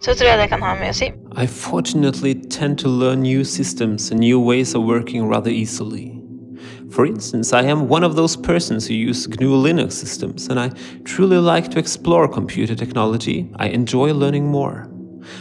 Så 0.00 0.14
tror 0.14 0.28
jeg 0.28 0.38
det 0.38 0.48
kan 0.50 0.62
ha 0.62 0.74
mye 0.78 0.90
å 0.90 0.96
si. 0.98 1.10
I 1.38 1.46
fortunately 1.46 2.34
tend 2.34 2.78
to 2.78 2.88
learn 2.88 3.22
new 3.22 3.44
systems 3.44 4.10
and 4.10 4.20
new 4.20 4.38
ways 4.38 4.74
of 4.74 4.82
working 4.82 5.26
rather 5.30 5.50
easily. 5.50 6.12
For 6.90 7.06
instance, 7.06 7.52
I 7.52 7.62
am 7.62 7.88
one 7.88 8.04
of 8.04 8.16
those 8.16 8.36
persons 8.36 8.88
who 8.88 8.94
use 8.94 9.28
GNU 9.28 9.54
Linux 9.62 9.92
systems, 9.92 10.48
and 10.48 10.58
I 10.58 10.70
truly 11.04 11.38
like 11.38 11.70
to 11.70 11.78
explore 11.78 12.26
computer 12.28 12.74
technology. 12.74 13.50
I 13.56 13.68
enjoy 13.68 14.12
learning 14.12 14.46
more. 14.46 14.88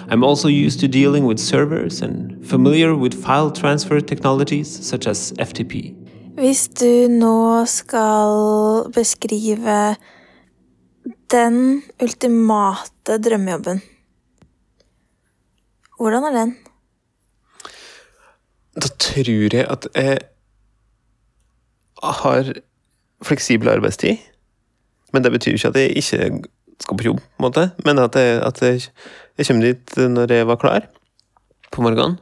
I'm 0.10 0.24
also 0.24 0.48
used 0.48 0.80
to 0.82 0.88
dealing 0.88 1.26
with 1.26 1.40
servers 1.40 2.02
and 2.02 2.46
familiar 2.46 2.96
with 2.96 3.14
file 3.14 3.50
transfer 3.50 4.02
technologies 4.02 4.68
such 4.86 5.08
as 5.08 5.32
FTP. 5.34 5.97
Hvis 6.38 6.68
du 6.78 7.10
nå 7.10 7.66
skal 7.66 8.92
beskrive 8.94 9.78
den 11.34 11.56
ultimate 11.98 13.16
drømmejobben, 13.26 13.82
hvordan 15.98 16.28
er 16.30 16.36
den? 16.36 16.52
Da 18.78 18.92
tror 19.02 19.32
jeg 19.58 19.66
at 19.66 19.88
jeg 19.96 20.20
har 22.04 22.54
fleksibel 23.26 23.74
arbeidstid. 23.74 24.22
Men 25.14 25.24
det 25.24 25.32
betyr 25.32 25.58
ikke 25.58 25.74
at 25.74 25.82
jeg 25.82 25.98
ikke 25.98 26.44
skal 26.84 26.98
på 26.98 27.04
jobb, 27.04 27.20
på 27.20 27.42
en 27.42 27.48
måte. 27.48 27.72
Men 27.86 27.98
at 28.00 28.16
jeg, 28.16 28.42
at 28.46 28.62
jeg, 28.62 28.82
jeg 29.38 29.48
kommer 29.48 29.72
dit 29.72 29.98
når 29.98 30.34
jeg 30.34 30.48
var 30.48 30.62
klar 30.62 30.86
på 31.72 31.82
morgenen. 31.82 32.20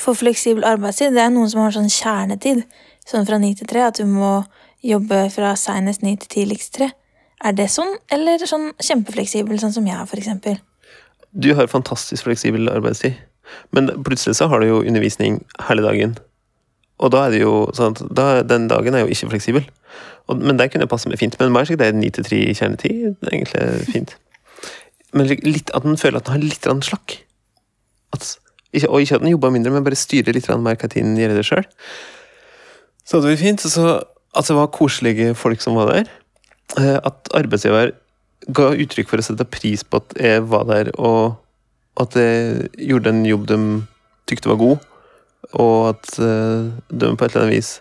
For 0.00 0.18
fleksibel 0.18 0.66
arbeidstid, 0.66 1.14
det 1.14 1.22
er 1.22 1.32
noen 1.34 1.50
som 1.50 1.62
har 1.62 1.74
sånn 1.74 1.90
kjernetid, 1.92 2.64
sånn 3.06 3.26
fra 3.28 3.38
ni 3.38 3.52
til 3.54 3.68
tre, 3.70 3.84
at 3.86 4.00
du 4.00 4.08
må 4.10 4.40
jobbe 4.84 5.28
fra 5.32 5.54
seinest 5.58 6.02
ni 6.02 6.16
til 6.20 6.30
tidligst 6.32 6.74
tre. 6.76 6.90
Er 7.44 7.54
det 7.56 7.68
sånn, 7.72 7.96
eller 8.14 8.42
sånn 8.48 8.72
kjempefleksibel, 8.82 9.58
sånn 9.60 9.74
som 9.76 9.86
jeg 9.86 9.96
er, 9.96 10.08
for 10.10 10.20
eksempel? 10.20 10.58
Du 11.34 11.50
har 11.58 11.70
fantastisk 11.70 12.26
fleksibel 12.26 12.70
arbeidstid, 12.72 13.18
men 13.74 13.90
plutselig 14.06 14.38
så 14.38 14.48
har 14.50 14.62
du 14.62 14.70
jo 14.70 14.82
undervisning 14.82 15.40
hele 15.68 15.84
dagen. 15.84 16.16
Og 17.02 17.10
da 17.14 17.26
er 17.26 17.34
det 17.34 17.42
jo 17.42 17.54
sånn 17.74 17.94
at 17.94 18.02
da, 18.14 18.26
den 18.46 18.68
dagen 18.70 18.94
er 18.94 19.04
jo 19.04 19.10
ikke 19.12 19.32
fleksibel. 19.34 19.66
Og, 20.30 20.38
men 20.40 20.58
det 20.58 20.70
kunne 20.72 20.88
passe 20.88 21.10
meg 21.10 21.20
fint. 21.20 21.36
Men 21.40 21.52
meg 21.52 21.68
det 21.68 21.88
er 21.90 21.96
ni 21.96 22.10
til 22.14 22.26
tre 22.26 22.38
kjernetid. 22.54 23.18
Det 23.20 23.28
er 23.28 23.34
egentlig 23.34 23.90
fint. 23.90 24.14
Men 25.14 25.28
litt 25.30 25.72
at 25.76 25.86
en 25.86 25.98
føler 26.00 26.22
at 26.22 26.30
en 26.30 26.36
har 26.36 26.42
litt 26.42 26.68
slakk. 26.86 27.18
At, 28.14 28.36
ikke, 28.74 28.90
og 28.90 29.04
ikke 29.04 29.18
at 29.18 29.24
den 29.24 29.32
jobber 29.32 29.52
mindre, 29.54 29.72
men 29.74 29.86
bare 29.86 29.98
styrer 29.98 30.36
litt 30.36 30.48
mer 30.50 30.78
hva 30.80 30.90
tiden 30.90 31.16
gjør 31.18 31.36
det 31.38 31.46
sjøl. 31.48 31.66
Så 33.04 33.20
det 33.20 33.32
var 33.32 33.40
fint. 33.40 33.64
Så, 33.64 33.98
at 34.34 34.48
det 34.48 34.56
var 34.56 34.72
koselige 34.74 35.34
folk 35.38 35.62
som 35.62 35.78
var 35.78 35.92
der. 35.92 36.10
Eh, 36.80 36.98
at 36.98 37.30
arbeidsgiver 37.36 37.92
ga 38.54 38.72
uttrykk 38.74 39.08
for 39.08 39.22
å 39.22 39.24
sette 39.24 39.46
pris 39.48 39.84
på 39.86 40.02
at 40.02 40.16
jeg 40.20 40.42
var 40.50 40.66
der, 40.68 40.90
og 40.98 41.38
at 42.00 42.16
jeg 42.18 42.68
gjorde 42.90 43.12
en 43.14 43.22
jobb 43.28 43.46
de 43.48 43.58
tykte 44.28 44.50
var 44.50 44.58
god 44.60 44.82
og 45.52 45.90
at 45.92 46.16
uh, 46.22 46.72
de 46.88 47.12
på 47.12 47.24
et 47.26 47.34
eller 47.34 47.44
annet 47.44 47.56
vis 47.58 47.76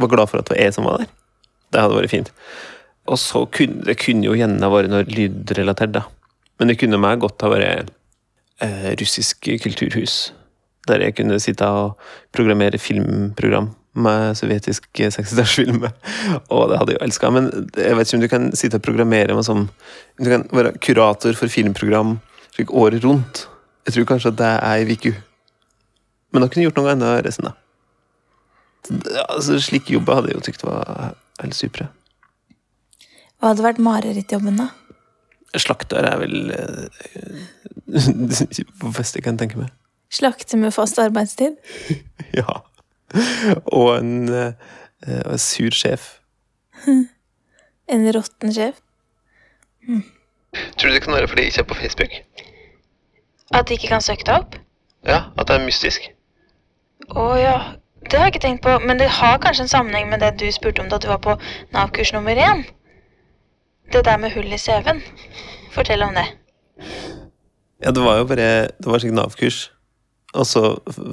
var 0.00 0.10
glad 0.10 0.30
for 0.30 0.40
at 0.40 0.48
det 0.48 0.56
var 0.56 0.62
jeg 0.64 0.74
som 0.74 0.86
var 0.88 1.02
der. 1.02 1.12
Det 1.70 1.82
hadde 1.82 1.98
vært 1.98 2.12
fint. 2.12 2.32
Og 3.10 3.18
så 3.20 3.44
kunne 3.52 3.84
det 3.86 3.98
kunne 4.00 4.26
jo 4.26 4.36
gjerne 4.38 4.70
vært 4.72 4.90
noe 4.92 5.06
lydrelatert, 5.06 5.92
da. 5.94 6.04
Men 6.58 6.70
det 6.70 6.78
kunne 6.80 7.00
meg 7.00 7.22
godt 7.22 7.42
ha 7.44 7.50
vært 7.52 7.92
russisk 9.00 9.48
kulturhus. 9.62 10.32
Der 10.88 11.04
jeg 11.04 11.16
kunne 11.18 11.40
sitte 11.40 11.66
og 11.68 12.00
programmere 12.34 12.78
filmprogram 12.80 13.70
med 13.92 14.36
sovjetisk 14.38 14.86
60-tallsfilm. 14.96 15.84
Og 16.54 16.70
det 16.70 16.78
hadde 16.78 16.94
jeg 16.94 17.00
jo 17.00 17.04
elska. 17.06 17.30
Men 17.34 17.48
jeg 17.76 17.96
vet 17.96 18.08
ikke 18.08 18.18
om 18.18 18.24
du 18.24 18.30
kan 18.32 18.50
sitte 18.56 18.78
og 18.78 18.84
programmere 18.86 19.34
med 19.36 19.46
sånn 19.46 19.66
Du 20.20 20.28
kan 20.30 20.46
være 20.54 20.76
kurator 20.82 21.34
for 21.38 21.52
filmprogram 21.52 22.18
slik 22.54 22.72
året 22.74 23.04
rundt. 23.04 23.46
Jeg 23.86 23.96
tror 23.96 24.08
kanskje 24.12 24.32
at 24.34 24.38
det 24.40 24.50
er 24.50 24.64
ei 24.70 24.96
uke. 24.96 25.14
Men 26.30 26.42
da 26.42 26.48
kunne 26.48 26.62
jeg 26.62 26.70
gjort 26.70 26.80
noe 26.80 26.92
annet 26.94 27.24
resten, 27.26 27.48
da. 27.48 27.56
Altså, 29.28 29.58
Slike 29.62 29.92
jobber 29.92 30.18
hadde 30.18 30.30
jeg 30.30 30.38
jo 30.38 30.44
tykt 30.46 30.62
var 30.66 31.14
helt 31.40 31.56
supre. 31.56 31.88
Hva 33.40 33.52
hadde 33.52 33.64
vært 33.64 33.82
marerittjobben, 33.82 34.60
da? 34.60 34.68
Slakter 35.58 36.06
er 36.06 36.18
vel 36.20 36.36
det 37.90 38.94
beste 38.96 39.18
jeg 39.18 39.24
kan 39.24 39.38
tenke 39.38 39.58
meg. 39.58 39.72
Slakter 40.10 40.58
med 40.58 40.74
fast 40.74 40.98
arbeidstid? 40.98 41.58
ja. 42.40 42.60
Og 43.66 43.98
en, 43.98 44.28
uh, 44.28 44.52
en 45.06 45.38
sur 45.38 45.74
sjef. 45.74 46.20
en 47.92 48.08
råtten 48.14 48.54
sjef? 48.54 48.78
Hm. 49.86 50.02
Tror 50.78 50.90
du 50.90 50.94
det 50.94 51.02
kan 51.02 51.14
være 51.14 51.28
fordi 51.28 51.42
jeg 51.42 51.52
ikke 51.52 51.60
er 51.60 51.70
på 51.70 51.74
Facebook? 51.74 52.16
At 53.54 53.68
de 53.68 53.74
ikke 53.74 53.88
kan 53.88 54.02
søke 54.02 54.26
deg 54.26 54.34
opp? 54.34 54.58
Ja, 55.06 55.22
at 55.38 55.48
det 55.48 55.56
er 55.56 55.64
mystisk. 55.64 56.10
Å 57.10 57.28
ja. 57.38 57.54
Det 58.00 58.18
har 58.18 58.26
jeg 58.26 58.34
ikke 58.34 58.46
tenkt 58.46 58.62
på, 58.64 58.78
men 58.82 58.98
det 58.98 59.08
har 59.12 59.38
kanskje 59.42 59.66
en 59.66 59.72
sammenheng 59.72 60.08
med 60.10 60.22
det 60.24 60.32
du 60.40 60.46
spurte 60.52 60.82
om 60.82 60.88
da 60.90 60.98
du 60.98 61.06
var 61.10 61.20
på 61.22 61.36
Nav-kurs 61.74 62.12
nummer 62.14 62.38
én? 62.38 62.64
Det 63.90 64.04
der 64.06 64.18
med 64.22 64.30
hull 64.30 64.52
i 64.52 64.58
CV-en. 64.58 65.02
Fortell 65.74 66.02
om 66.06 66.14
det. 66.14 66.26
Ja, 67.82 67.90
det 67.90 68.02
var 68.02 68.18
jo 68.20 68.24
bare 68.24 68.70
Det 68.78 68.86
var 68.86 68.98
sikkert 68.98 69.18
Nav-kurs. 69.18 69.70
Og 70.34 70.46
så 70.46 70.62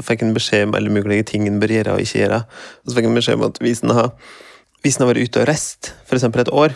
fikk 0.06 0.22
han 0.22 0.36
beskjed 0.36 0.68
om 0.68 0.76
alle 0.78 0.92
mulige 0.94 1.24
ting 1.24 1.48
en 1.48 1.60
bør 1.60 1.74
gjøre 1.74 1.96
og 1.96 2.04
ikke 2.04 2.20
gjøre. 2.20 2.44
Og 2.84 2.90
så 2.90 2.98
fikk 2.98 3.08
han 3.08 3.18
beskjed 3.18 3.40
om 3.40 3.46
at 3.48 3.58
hvis 3.64 3.82
en 3.82 3.94
har, 3.98 4.12
vært 4.84 5.24
ute 5.24 5.42
og 5.42 5.48
reist, 5.50 5.94
f.eks. 6.06 6.24
et 6.24 6.52
år, 6.54 6.76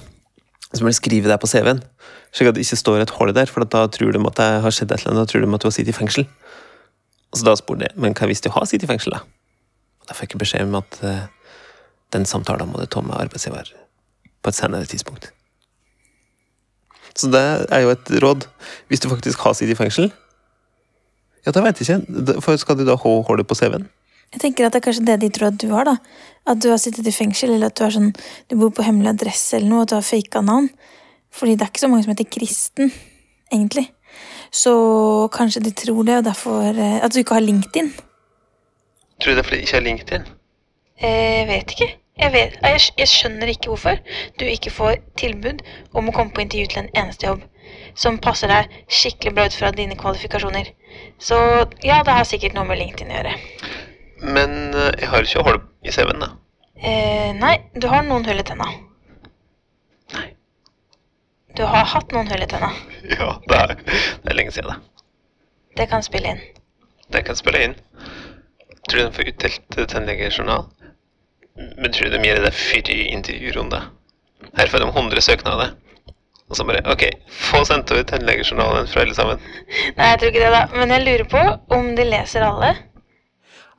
så 0.74 0.82
må 0.82 0.90
en 0.90 0.98
skrive 0.98 1.30
det 1.30 1.38
på 1.40 1.50
CV-en. 1.52 1.84
Slik 2.34 2.50
at 2.50 2.58
det 2.58 2.64
ikke 2.66 2.80
står 2.82 3.04
et 3.04 3.14
hull 3.20 3.34
der, 3.36 3.46
for 3.46 3.64
da 3.64 3.84
tror 3.88 4.16
de 4.16 4.24
at 4.26 4.40
det 4.40 4.48
har 4.64 4.74
skjedd 4.74 4.92
et 4.92 5.04
eller 5.04 5.14
annet. 5.14 5.28
Da 5.28 5.32
tror 5.32 5.46
de 5.46 5.54
at 5.54 5.62
du 5.62 5.68
har 5.68 5.76
sittet 5.76 5.94
i 5.94 5.98
fengsel. 6.00 6.26
Og 7.32 7.38
så 7.38 7.46
da 7.46 7.54
spurte 7.60 7.86
jeg 7.86 8.02
men 8.02 8.18
hva 8.18 8.32
hvis 8.32 8.42
du 8.42 8.50
har 8.50 8.66
sittet 8.66 8.88
i 8.88 8.92
fengsel, 8.92 9.14
da? 9.20 9.22
Da 10.10 10.18
fikk 10.18 10.34
jeg 10.34 10.42
beskjed 10.42 10.66
om 10.66 10.80
at 10.82 10.98
uh, 11.06 11.28
den 12.16 12.26
samtalen 12.26 12.72
må 12.72 12.82
du 12.82 12.90
ta 12.90 13.06
med 13.06 13.20
arbeidsgiver 13.20 13.70
på 14.42 14.50
et 14.50 14.58
senere 14.58 14.90
tidspunkt. 14.90 15.30
Så 17.18 17.30
det 17.32 17.44
er 17.70 17.86
jo 17.86 17.94
et 17.94 18.12
råd. 18.24 18.48
Hvis 18.88 19.04
du 19.04 19.10
faktisk 19.12 19.40
har 19.46 19.56
sittet 19.58 19.76
i 19.76 19.80
fengsel, 19.80 20.12
ja, 21.46 21.52
da 21.52 21.64
veit 21.66 21.80
jeg 21.82 21.90
ikke. 21.90 22.38
For 22.44 22.60
skal 22.62 22.78
du 22.78 22.86
da 22.86 22.96
ha 23.02 23.14
hullet 23.28 23.48
på 23.50 23.58
CV-en? 23.58 23.88
Jeg 24.32 24.44
tenker 24.44 24.68
at 24.68 24.76
det 24.76 24.80
er 24.80 24.86
kanskje 24.86 25.08
det 25.10 25.18
de 25.24 25.30
tror 25.34 25.50
at 25.50 25.60
du 25.60 25.72
har. 25.74 25.90
da. 25.90 25.98
At 26.48 26.62
du 26.64 26.70
har 26.72 26.80
sittet 26.80 27.08
i 27.08 27.14
fengsel, 27.14 27.56
eller 27.56 27.72
at 27.72 27.80
du, 27.80 27.88
sånn, 27.92 28.12
du 28.48 28.56
bor 28.60 28.72
på 28.76 28.86
hemmelig 28.86 29.16
adresse, 29.16 29.58
eller 29.58 29.72
noe, 29.72 29.84
at 29.84 29.92
du 29.92 29.98
har 29.98 30.06
faka 30.06 30.44
navn. 30.46 30.70
Fordi 31.36 31.56
det 31.58 31.66
er 31.66 31.72
ikke 31.74 31.84
så 31.84 31.90
mange 31.92 32.06
som 32.06 32.14
heter 32.14 32.30
Kristen, 32.32 32.94
egentlig. 33.52 33.88
Så 34.52 34.74
kanskje 35.34 35.64
de 35.66 35.74
tror 35.76 36.04
det, 36.08 36.18
og 36.20 36.26
derfor 36.28 36.76
eh, 36.76 36.98
At 37.04 37.14
du 37.14 37.22
ikke 37.22 37.38
har 37.38 37.44
LinkedIn. 37.44 37.92
Tror 39.22 39.32
du 39.32 39.38
det 39.38 39.44
er 39.44 39.48
fordi 39.48 39.62
de 39.62 39.68
ikke 39.68 39.78
har 39.78 39.86
LinkedIn? 39.86 40.26
Jeg 41.02 41.48
vet 41.48 41.76
ikke. 41.76 41.90
Jeg, 42.22 42.34
vet, 42.36 42.58
jeg, 42.62 42.82
jeg, 43.00 43.10
skjønner 43.10 43.50
ikke 43.50 43.72
hvorfor 43.72 43.98
du 44.38 44.44
ikke 44.46 44.74
får 44.74 45.00
tilbud 45.18 45.64
om 45.98 46.10
å 46.10 46.14
komme 46.14 46.34
på 46.36 46.44
intervju 46.44 46.68
til 46.70 46.84
en 46.84 46.92
eneste 47.02 47.26
jobb 47.26 47.48
som 47.98 48.20
passer 48.22 48.52
deg 48.52 48.76
skikkelig 48.92 49.34
bra 49.36 49.46
ut 49.50 49.56
fra 49.58 49.72
dine 49.76 49.98
kvalifikasjoner. 49.98 50.70
Så 51.20 51.38
ja, 51.86 52.02
det 52.06 52.14
har 52.14 52.28
sikkert 52.28 52.54
noe 52.58 52.68
med 52.70 52.78
LinkedIn 52.82 53.10
å 53.10 53.18
gjøre. 53.18 53.34
Men 54.22 54.54
eh, 54.70 54.92
jeg 55.02 55.10
har 55.12 55.26
ikke 55.26 55.46
hull 55.48 55.60
i 55.82 55.94
CV-en, 55.96 56.22
da. 56.22 56.30
Eh, 56.78 57.32
nei, 57.38 57.56
du 57.74 57.88
har 57.90 58.06
noen 58.06 58.28
hull 58.28 58.42
i 58.42 58.46
tenna. 58.46 58.68
Nei. 60.14 60.28
Du 61.58 61.64
har 61.68 61.90
hatt 61.96 62.14
noen 62.16 62.30
hull 62.32 62.46
i 62.46 62.50
tenna? 62.52 62.72
Ja, 63.18 63.32
det 63.50 63.58
er, 63.58 63.74
det 63.82 64.30
er 64.30 64.38
lenge 64.38 64.54
siden, 64.54 64.76
det. 64.76 65.08
Det 65.82 65.90
kan 65.90 66.06
spille 66.06 66.36
inn. 66.36 66.44
Det 67.12 67.24
kan 67.26 67.40
spille 67.40 67.64
inn. 67.66 67.74
Tror 68.86 69.00
du 69.00 69.04
den 69.08 69.16
får 69.16 69.34
utdelt 69.34 69.82
tannlegejournal? 69.90 70.70
Men 71.56 71.92
tror 71.92 72.10
du 72.10 72.18
de 72.18 72.28
gjør 72.28 72.46
det 72.46 72.54
før 72.56 72.92
intervjurunde? 72.92 73.82
Her 74.58 74.68
får 74.68 74.84
de 74.84 74.88
100 74.88 75.22
søknader. 75.22 75.74
Og 76.50 76.56
så 76.56 76.64
bare 76.68 76.84
OK, 76.92 77.04
få 77.30 77.64
sendt 77.66 77.92
ut 77.92 78.08
tannlegejournalen 78.08 78.88
fra 78.88 79.06
alle 79.06 79.16
sammen. 79.16 79.40
Nei, 79.98 80.08
jeg 80.10 80.20
tror 80.20 80.32
ikke 80.32 80.42
det, 80.44 80.52
da. 80.52 80.64
Men 80.76 80.92
jeg 80.92 81.06
lurer 81.06 81.28
på 81.32 81.76
om 81.78 81.94
de 81.96 82.08
leser 82.08 82.44
alle. 82.44 82.74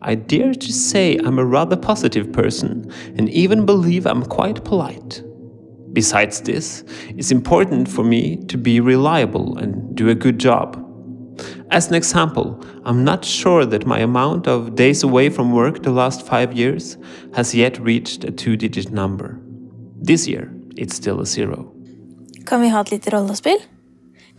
I 0.03 0.15
dare 0.15 0.55
to 0.55 0.73
say 0.73 1.17
I'm 1.19 1.39
a 1.39 1.45
rather 1.45 1.77
positive 1.77 2.33
person 2.33 2.91
and 3.19 3.29
even 3.29 3.67
believe 3.67 4.07
I'm 4.07 4.25
quite 4.25 4.65
polite. 4.65 5.23
Besides 5.93 6.41
this, 6.41 6.85
it's 7.09 7.31
important 7.31 7.89
for 7.89 8.03
me 8.03 8.39
to 8.49 8.57
be 8.59 8.81
reliable 8.81 9.59
and 9.59 9.95
do 9.95 10.09
a 10.09 10.15
good 10.15 10.39
job. 10.39 10.82
As 11.71 11.89
an 11.89 11.95
example, 11.95 12.61
I'm 12.85 13.05
not 13.05 13.25
sure 13.25 13.67
that 13.67 13.87
my 13.87 14.01
amount 14.01 14.47
of 14.47 14.75
days 14.75 15.03
away 15.03 15.31
from 15.31 15.53
work 15.53 15.83
the 15.83 15.91
last 15.91 16.27
five 16.27 16.53
years 16.53 16.97
has 17.35 17.55
yet 17.55 17.79
reached 17.79 18.25
a 18.25 18.31
two 18.31 18.57
digit 18.57 18.93
number. 18.93 19.39
This 20.07 20.29
year, 20.29 20.51
it's 20.77 20.95
still 20.95 21.21
a 21.21 21.27
zero. 21.27 21.73
Kan 22.47 22.61
vi 22.61 22.69
ha 22.69 22.81
et 22.81 22.91
lite 22.91 23.11
rollespill? 23.11 23.59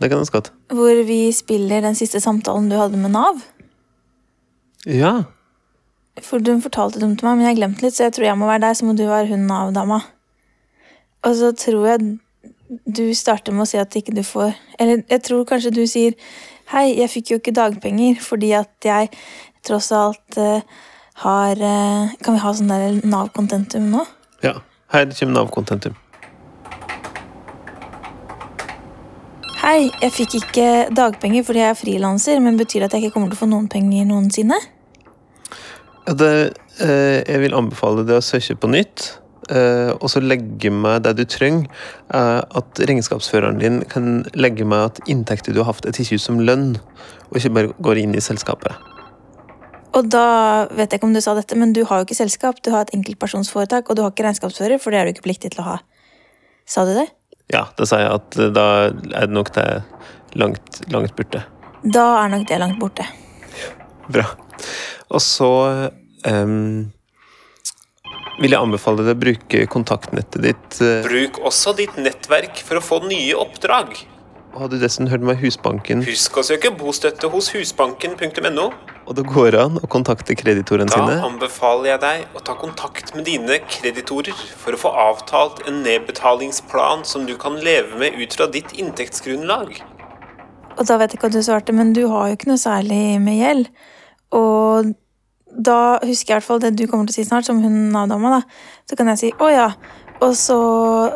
Det 0.00 0.10
kan 0.10 0.18
jeg 0.18 0.32
godt. 0.32 0.52
Hvor 0.68 1.04
vi 1.06 1.32
spiller 1.32 1.80
den 1.80 1.94
siste 1.94 2.20
samtalen 2.20 2.68
du 2.70 2.76
hadde 2.76 2.96
med 2.96 3.10
Nav? 3.10 3.40
Ja. 4.86 5.22
For 6.22 6.38
du 6.38 6.60
fortalte 6.60 7.00
dem 7.00 7.16
til 7.16 7.28
meg, 7.28 7.38
men 7.38 7.48
jeg 7.48 7.58
glemte 7.58 7.86
litt, 7.86 7.96
så 7.96 8.08
jeg 8.08 8.14
tror 8.16 8.28
jeg 8.28 8.38
må 8.38 8.50
være 8.50 8.66
deg, 8.66 8.76
så 8.76 8.86
må 8.86 8.92
du 8.98 9.06
være 9.08 9.30
hun 9.32 9.46
Nav-dama. 9.48 10.00
Og 11.24 11.36
så 11.38 11.52
tror 11.56 11.86
jeg 11.88 12.18
du 12.68 13.04
starter 13.14 13.54
med 13.54 13.64
å 13.64 13.68
si 13.68 13.78
at 13.78 13.94
ikke 13.96 14.14
du 14.16 14.22
får 14.24 14.54
Eller 14.80 15.02
jeg 15.10 15.22
tror 15.26 15.44
kanskje 15.48 15.72
du 15.74 15.82
sier 15.86 16.16
Hei, 16.74 16.88
jeg 16.98 17.06
fikk 17.06 17.28
jo 17.30 17.36
ikke 17.38 17.52
dagpenger 17.54 18.16
fordi 18.18 18.48
at 18.58 18.82
jeg 18.82 19.10
tross 19.62 19.92
alt 19.94 20.38
eh, 20.42 20.64
har 21.22 21.60
eh, 21.62 22.14
Kan 22.18 22.34
vi 22.34 22.40
ha 22.42 22.50
sånn 22.50 22.72
der 22.72 22.96
Nav-kontentum 23.06 23.92
nå? 23.92 24.02
ja. 24.42 24.56
Her 24.90 25.06
kommer 25.10 25.34
Nav-kontentum. 25.34 25.94
Hei, 29.62 29.86
jeg 30.02 30.12
fikk 30.12 30.34
ikke 30.40 30.66
dagpenger 30.94 31.46
fordi 31.46 31.62
jeg 31.62 31.72
er 31.72 31.78
frilanser, 31.78 32.42
men 32.42 32.58
betyr 32.58 32.82
det 32.82 32.90
at 32.90 32.96
jeg 32.98 33.06
ikke 33.06 33.14
kommer 33.16 33.30
til 33.32 33.38
å 33.38 33.42
få 33.44 33.48
noen 33.50 33.70
penger 33.70 34.10
noensinne? 34.10 34.58
Ja, 36.04 36.14
det, 36.20 36.32
eh, 36.84 37.22
jeg 37.22 37.40
vil 37.46 37.56
anbefale 37.58 38.04
deg 38.06 38.18
å 38.18 38.26
søke 38.26 38.58
på 38.60 38.70
nytt, 38.74 39.14
og 39.52 40.08
så 40.10 40.22
legge 40.22 40.70
med 40.72 41.04
det 41.04 41.16
du 41.18 41.24
trenger. 41.28 41.68
Eh, 42.14 42.40
at 42.40 42.80
regnskapsføreren 42.80 43.60
din 43.60 43.82
kan 43.90 44.24
legge 44.34 44.64
med 44.64 44.90
at 44.90 45.00
inntekter 45.10 45.54
du 45.54 45.62
har 45.62 45.72
hatt, 45.72 45.86
er 45.86 45.96
tatt 45.96 46.12
ut 46.12 46.22
som 46.22 46.40
lønn, 46.40 46.74
og 47.30 47.38
ikke 47.38 47.54
bare 47.56 47.72
går 47.84 48.02
inn 48.04 48.14
i 48.16 48.22
selskapet. 48.24 48.72
Og 49.94 50.08
da 50.10 50.66
vet 50.74 50.90
jeg 50.90 50.98
ikke 50.98 51.06
om 51.06 51.14
du 51.14 51.22
sa 51.22 51.36
dette, 51.38 51.56
men 51.58 51.74
du 51.74 51.84
har 51.86 52.00
jo 52.00 52.08
ikke 52.08 52.18
selskap, 52.18 52.62
du 52.66 52.72
har 52.74 52.86
et 52.86 52.94
enkeltpersonsforetak, 52.96 53.90
og 53.90 53.96
du 53.96 54.02
har 54.02 54.14
ikke 54.14 54.26
regnskapsfører, 54.26 54.80
for 54.82 54.90
det 54.90 55.00
er 55.00 55.06
du 55.06 55.14
ikke 55.14 55.28
pliktig 55.28 55.52
til 55.54 55.62
å 55.62 55.68
ha. 55.68 55.76
Sa 56.66 56.86
du 56.88 56.94
det? 56.96 57.06
Ja, 57.52 57.66
da 57.76 57.86
sa 57.86 58.00
jeg 58.00 58.10
at 58.16 58.38
eh, 58.40 58.50
da 58.54 58.66
er 58.88 59.28
det 59.28 59.34
nok 59.36 59.52
det 59.54 59.68
langt, 60.40 60.80
langt 60.90 61.14
borte. 61.18 61.44
Da 61.84 62.06
er 62.22 62.32
nok 62.32 62.48
det 62.48 62.58
langt 62.62 62.80
borte. 62.80 63.06
Bra. 64.08 64.24
Og 65.12 65.20
så 65.22 65.50
ehm, 66.26 66.90
vil 68.40 68.50
jeg 68.54 68.60
anbefale 68.60 69.04
deg 69.06 69.14
å 69.16 69.20
bruke 69.20 69.66
kontaktnettet 69.70 70.42
ditt. 70.42 70.80
eh, 70.82 71.04
Bruk 71.06 71.38
også 71.44 71.74
ditt 71.76 71.94
nettverk 72.00 72.58
for 72.66 72.80
å 72.80 72.82
få 72.84 72.98
nye 73.06 73.34
oppdrag. 73.38 73.94
og 74.54 74.60
Har 74.60 74.68
du 74.68 74.78
dessuten 74.78 75.08
hørt 75.10 75.20
med 75.26 75.38
Husbanken? 75.42 76.02
Husk 76.06 76.36
å 76.38 76.44
søke 76.46 76.70
bostøtte 76.70 77.30
hos 77.30 77.48
husbanken.no. 77.54 78.72
Og 79.06 79.14
det 79.18 79.26
går 79.26 79.54
an 79.60 79.78
å 79.82 79.86
kontakte 79.90 80.34
kreditorene 80.38 80.88
Da 80.88 80.96
sine. 80.96 81.16
anbefaler 81.26 81.90
jeg 81.92 82.00
deg 82.00 82.26
å 82.34 82.42
ta 82.42 82.54
kontakt 82.54 83.14
med 83.14 83.24
dine 83.26 83.58
kreditorer 83.68 84.32
for 84.56 84.72
å 84.72 84.80
få 84.80 84.92
avtalt 84.94 85.66
en 85.68 85.82
nedbetalingsplan 85.82 87.04
som 87.04 87.26
du 87.26 87.36
kan 87.36 87.58
leve 87.60 87.98
med 87.98 88.14
ut 88.14 88.32
fra 88.34 88.46
ditt 88.46 88.72
inntektsgrunnlag. 88.72 89.82
Og 90.78 90.86
da 90.86 90.96
vet 90.98 91.12
jeg 91.12 91.18
ikke 91.20 91.28
hva 91.28 91.32
du 91.36 91.42
svarte, 91.42 91.74
men 91.74 91.92
du 91.92 92.06
har 92.08 92.28
jo 92.28 92.34
ikke 92.38 92.48
noe 92.50 92.58
særlig 92.58 93.20
med 93.22 93.38
gjeld. 93.38 93.68
Og 94.34 94.94
da 95.54 95.98
husker 96.02 96.34
jeg 96.34 96.34
i 96.34 96.38
hvert 96.40 96.46
fall 96.46 96.62
det 96.62 96.74
du 96.78 96.86
kommer 96.90 97.08
til 97.08 97.14
å 97.14 97.18
si 97.20 97.26
snart, 97.28 97.46
som 97.46 97.62
hun 97.62 97.90
Nav-dama, 97.94 98.38
da. 98.38 98.84
Så 98.90 98.98
kan 98.98 99.10
jeg 99.12 99.20
si 99.20 99.32
å 99.38 99.50
ja, 99.52 99.68
og 100.22 100.36
så 100.38 100.58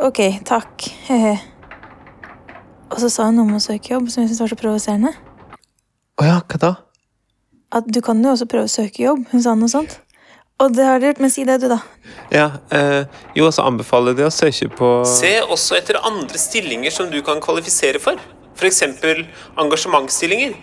ok, 0.09 0.21
takk, 0.47 0.89
he-he. 1.07 1.37
Og 2.89 2.99
så 3.03 3.09
sa 3.13 3.29
hun 3.29 3.37
noe 3.37 3.47
om 3.47 3.57
å 3.57 3.63
søke 3.63 3.93
jobb 3.93 4.09
som 4.09 4.23
jeg 4.23 4.31
syntes 4.31 4.43
var 4.43 4.51
så 4.51 4.59
provoserende. 4.59 5.15
Å 6.19 6.27
ja, 6.27 6.37
hva 6.41 6.61
da? 6.61 6.75
At 7.79 7.87
du 7.87 8.01
kan 8.05 8.21
jo 8.23 8.33
også 8.33 8.47
prøve 8.49 8.65
å 8.65 8.71
søke 8.71 9.03
jobb. 9.03 9.27
Hun 9.29 9.43
sa 9.45 9.53
noe 9.55 9.69
sånt. 9.71 9.99
Og 10.59 10.73
det 10.75 10.83
har 10.83 10.99
du 10.99 11.05
gjort, 11.07 11.21
men 11.23 11.31
si 11.31 11.45
det, 11.47 11.59
du, 11.61 11.69
da. 11.71 11.77
Ja, 12.33 12.47
eh, 12.75 13.05
jo, 13.37 13.45
altså 13.45 13.63
anbefaler 13.63 14.17
deg 14.17 14.27
å 14.27 14.33
søke 14.33 14.67
på 14.75 14.89
Se 15.07 15.31
også 15.45 15.77
etter 15.77 16.01
andre 16.03 16.41
stillinger 16.41 16.91
som 16.91 17.07
du 17.13 17.21
kan 17.23 17.39
kvalifisere 17.43 18.01
for. 18.03 18.19
F.eks. 18.59 18.83
engasjementsstillinger. 19.55 20.57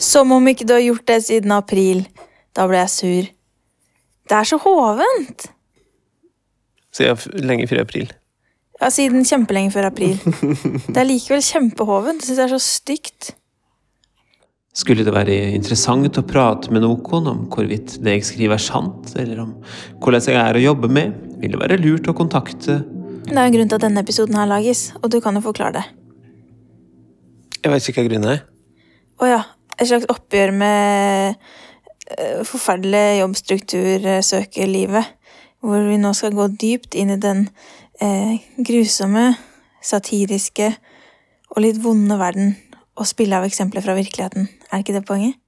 Som 0.00 0.32
om 0.32 0.48
ikke 0.48 0.64
du 0.64 0.72
har 0.78 0.84
gjort 0.86 1.04
det 1.10 1.18
siden 1.26 1.52
april. 1.52 2.06
Da 2.58 2.66
ble 2.66 2.80
jeg 2.82 2.90
sur. 2.90 3.26
Det 4.28 4.34
er 4.34 4.46
så 4.48 4.58
hovent! 4.60 5.44
Siden 6.94 7.44
lenge 7.46 7.68
før 7.70 7.84
april. 7.84 8.08
Ja, 8.80 8.88
siden 8.90 9.26
kjempelenge 9.26 9.70
før 9.74 9.88
april. 9.92 10.16
Det 10.88 10.98
er 10.98 11.06
likevel 11.06 11.42
kjempehovent. 11.42 12.22
Jeg 12.22 12.32
syns 12.32 12.40
det 12.40 12.46
er 12.48 12.54
så 12.56 12.62
stygt. 12.62 13.28
Skulle 14.78 15.06
det 15.06 15.14
være 15.14 15.36
interessant 15.54 16.18
å 16.20 16.24
prate 16.26 16.70
med 16.74 16.84
noen 16.84 17.30
om 17.30 17.46
hvorvidt 17.50 17.96
det 18.02 18.16
jeg 18.16 18.26
skriver 18.28 18.58
er 18.58 18.62
sant, 18.62 19.14
eller 19.18 19.40
om 19.42 19.54
hvordan 20.02 20.26
jeg 20.26 20.38
er 20.38 20.58
å 20.58 20.62
jobbe 20.62 20.90
med, 20.92 21.14
vil 21.42 21.54
det 21.54 21.62
være 21.62 21.78
lurt 21.82 22.10
å 22.10 22.14
kontakte 22.14 22.80
Det 23.26 23.34
er 23.34 23.40
jo 23.40 23.48
en 23.48 23.56
grunn 23.56 23.70
til 23.70 23.78
at 23.78 23.86
denne 23.86 24.04
episoden 24.04 24.38
her 24.38 24.50
lages, 24.50 24.88
og 25.02 25.10
du 25.14 25.18
kan 25.24 25.38
jo 25.38 25.42
forklare 25.46 25.80
det. 25.80 25.86
Jeg 27.64 27.74
vet 27.74 27.88
ikke 27.90 28.04
hva 28.04 28.10
grunnen 28.10 28.34
er. 28.36 28.44
Å 29.18 29.30
ja. 29.30 29.40
Et 29.78 29.86
slags 29.90 30.08
oppgjør 30.10 30.54
med 30.58 31.50
eh, 32.16 32.44
forferdelig 32.44 33.20
jobbstruktursøkerlivet. 33.20 35.14
Hvor 35.60 35.82
vi 35.88 35.96
nå 35.98 36.12
skal 36.14 36.36
gå 36.38 36.46
dypt 36.54 36.94
inn 36.94 37.10
i 37.10 37.18
den 37.20 37.48
eh, 38.00 38.38
grusomme, 38.62 39.32
satiriske 39.82 40.72
og 41.50 41.62
litt 41.64 41.78
vonde 41.82 42.18
verden 42.18 42.54
og 42.98 43.06
spille 43.06 43.38
av 43.38 43.46
eksempler 43.46 43.82
fra 43.82 43.96
virkeligheten. 43.98 44.48
Er 44.70 44.82
ikke 44.82 44.94
det 44.96 45.06
poenget? 45.08 45.38